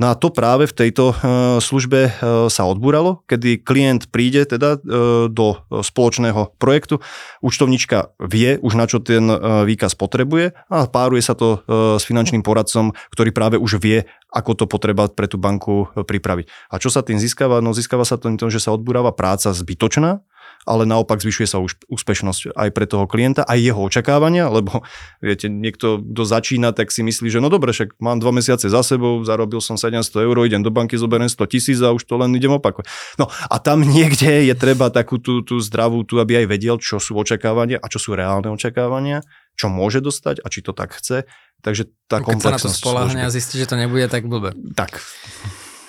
[0.00, 1.16] No a to práve v tejto eh,
[1.60, 2.12] službe eh,
[2.48, 7.04] sa odbúralo, kedy klient príde teda eh, do spoločného projektu,
[7.44, 9.28] účtovnička vie už na čo ten
[9.68, 11.60] výkaz potrebuje a páruje sa to
[12.00, 16.48] s finančným poradcom, ktorý práve už vie, ako to potreba pre tú banku pripraviť.
[16.70, 17.60] A čo sa tým získava?
[17.60, 20.22] No získava sa tým, že sa odbúrava práca zbytočná,
[20.68, 24.84] ale naopak zvyšuje sa už úspešnosť aj pre toho klienta, aj jeho očakávania, lebo
[25.24, 28.84] viete, niekto, kto začína, tak si myslí, že no dobre, však mám dva mesiace za
[28.84, 32.36] sebou, zarobil som 700 eur, idem do banky, zoberiem 100 tisíc a už to len
[32.36, 32.88] idem opakovať.
[33.16, 37.00] No a tam niekde je treba takú tú, tú zdravú, tú, aby aj vedel, čo
[37.00, 39.24] sú očakávania a čo sú reálne očakávania,
[39.56, 41.24] čo môže dostať a či to tak chce.
[41.60, 44.56] Takže tá Keď sa na to spolahne a zistí, že to nebude tak blbé.
[44.72, 45.00] Tak.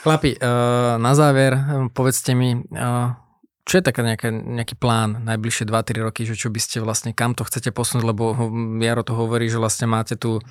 [0.03, 1.55] Chlapi, uh, na záver
[1.93, 3.15] povedzte mi, uh,
[3.62, 7.38] čo je taká nejaká, nejaký plán najbližšie 2-3 roky, že čo by ste vlastne, kam
[7.38, 8.34] to chcete posunúť, lebo
[8.82, 10.41] Jaro to hovorí, že vlastne máte tu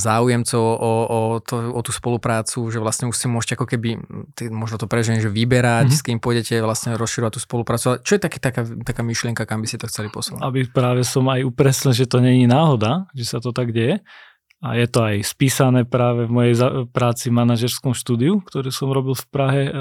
[0.00, 4.00] záujemcov o, o, to, o tú spoluprácu, že vlastne už si môžete ako keby,
[4.32, 6.00] ty, možno to preženie, že vyberať, mm-hmm.
[6.00, 8.00] s kým pôjdete vlastne rozširovať tú spoluprácu.
[8.00, 10.40] Čo je taký, taká, taká myšlienka, kam by ste to chceli posunúť?
[10.40, 14.00] Aby práve som aj upresnil, že to není náhoda, že sa to tak deje.
[14.64, 16.54] A je to aj spísané práve v mojej
[16.88, 19.72] práci v manažerskom štúdiu, ktorý som robil v Prahe e,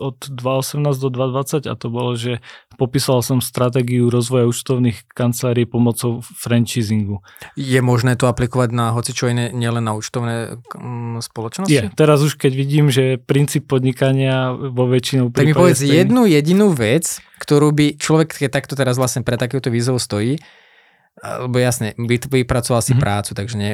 [0.00, 2.40] od 2018 do 2020 a to bolo, že
[2.80, 7.20] popísal som stratégiu rozvoja účtovných kancelárií pomocou franchisingu.
[7.54, 11.70] Je možné to aplikovať na hoci čo iné, nielen na účtovné mm, spoločnosti?
[11.70, 11.92] Je.
[11.92, 17.20] Teraz už keď vidím, že princíp podnikania vo väčšinou Tak mi povedz jednu jedinú vec,
[17.38, 20.40] ktorú by človek, keď takto teraz vlastne pre takéto výzov stojí,
[21.22, 23.04] lebo jasne, vypracoval si mm-hmm.
[23.06, 23.72] prácu, takže nie,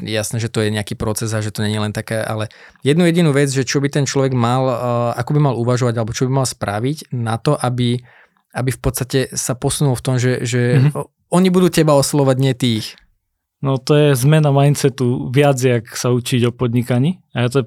[0.00, 2.48] jasné, že to je nejaký proces a že to nie je len také, ale
[2.80, 4.76] jednu jedinú vec, že čo by ten človek mal, uh,
[5.12, 8.00] ako by mal uvažovať, alebo čo by mal spraviť na to, aby,
[8.56, 11.28] aby v podstate sa posunul v tom, že, že mm-hmm.
[11.28, 12.96] oni budú teba oslovať, nie tých.
[13.58, 17.18] No to je zmena mindsetu viac, jak sa učiť o podnikaní.
[17.34, 17.66] A to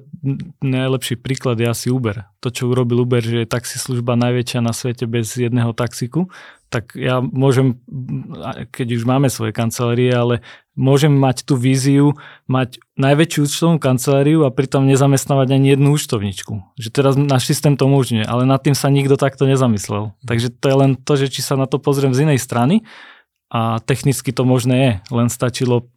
[0.64, 2.32] najlepší príklad je asi Uber.
[2.40, 6.32] To, čo urobil Uber, že je taxislužba najväčšia na svete bez jedného taxiku,
[6.72, 7.76] tak ja môžem,
[8.72, 10.40] keď už máme svoje kancelárie, ale
[10.72, 12.16] môžem mať tú víziu,
[12.48, 16.80] mať najväčšiu účtovnú kanceláriu a pritom nezamestnávať ani jednu účtovničku.
[16.80, 20.16] Že teraz náš systém to umožňuje, ale nad tým sa nikto takto nezamyslel.
[20.24, 22.80] Takže to je len to, že či sa na to pozriem z inej strany
[23.52, 25.92] a technicky to možné je, len stačilo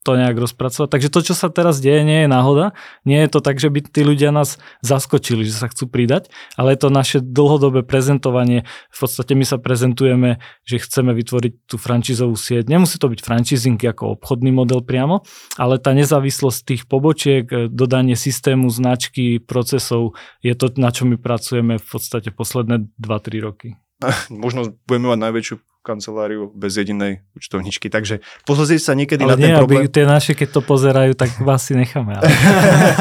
[0.00, 0.88] to nejak rozpracovať.
[0.88, 2.72] Takže to, čo sa teraz deje, nie je náhoda.
[3.04, 6.72] Nie je to tak, že by tí ľudia nás zaskočili, že sa chcú pridať, ale
[6.72, 8.64] je to naše dlhodobé prezentovanie.
[8.88, 12.72] V podstate my sa prezentujeme, že chceme vytvoriť tú francízovú sieť.
[12.72, 15.20] Nemusí to byť franchising ako obchodný model priamo,
[15.60, 21.76] ale tá nezávislosť tých pobočiek, dodanie systému, značky, procesov je to, na čo my pracujeme
[21.76, 23.68] v podstate posledné 2-3 roky.
[24.32, 27.88] Možno budeme mať najväčšiu kanceláriu bez jedinej účtovničky.
[27.88, 29.88] Takže pozrieť sa niekedy ale na nie, ten problém.
[29.88, 32.20] tie naše, keď to pozerajú, tak vás si necháme.
[32.20, 32.28] Ale...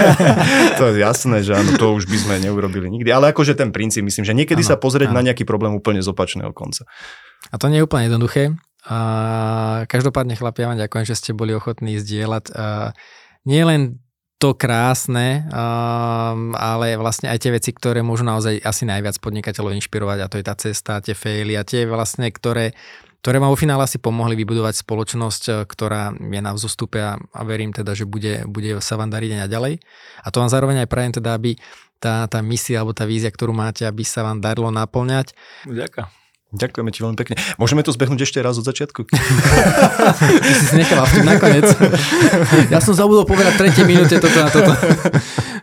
[0.79, 3.11] to je jasné, že áno, to už by sme neurobili nikdy.
[3.11, 5.19] Ale akože ten princíp, myslím, že niekedy ano, sa pozrieť ano.
[5.19, 6.87] na nejaký problém úplne z opačného konca.
[7.51, 8.55] A to nie je úplne jednoduché.
[8.87, 8.97] A
[9.91, 12.55] každopádne chlapi, ja vám ďakujem, že ste boli ochotní zdieľať
[13.47, 14.03] nie len
[14.39, 20.19] to krásne, um, ale vlastne aj tie veci, ktoré môžu naozaj asi najviac podnikateľov inšpirovať
[20.23, 22.71] a to je tá cesta, tie faily a tie vlastne, ktoré,
[23.19, 27.41] ktoré vám vo finále asi pomohli vybudovať spoločnosť, eh, ktorá je na vzostupe a, a
[27.43, 29.73] verím teda, že bude, bude sa vám dariť aj naďalej.
[30.23, 31.59] A to vám zároveň aj prajem teda, aby
[31.99, 35.35] tá, tá misia alebo tá vízia, ktorú máte, aby sa vám darilo naplňať.
[35.67, 36.18] Ďakujem.
[36.49, 37.37] Ďakujeme ti veľmi pekne.
[37.61, 39.05] Môžeme to zbehnúť ešte raz od začiatku?
[40.45, 41.69] Ty si nechala v nakoniec.
[42.73, 44.73] Ja som zabudol povedať v tretej minúte toto na toto.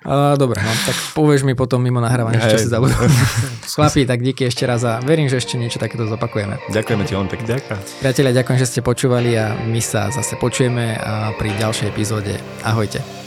[0.06, 2.98] Uh, dobre, no, tak povieš mi potom mimo nahrávania, čo si zabudol.
[3.74, 6.62] Chlapi, tak díky ešte raz a verím, že ešte niečo takéto zopakujeme.
[6.70, 7.46] Ďakujeme ti veľmi pekne.
[7.58, 7.78] Ďakujem.
[8.06, 10.94] Priatelia, ďakujem, že ste počúvali a my sa zase počujeme
[11.34, 12.38] pri ďalšej epizóde.
[12.62, 13.25] Ahojte.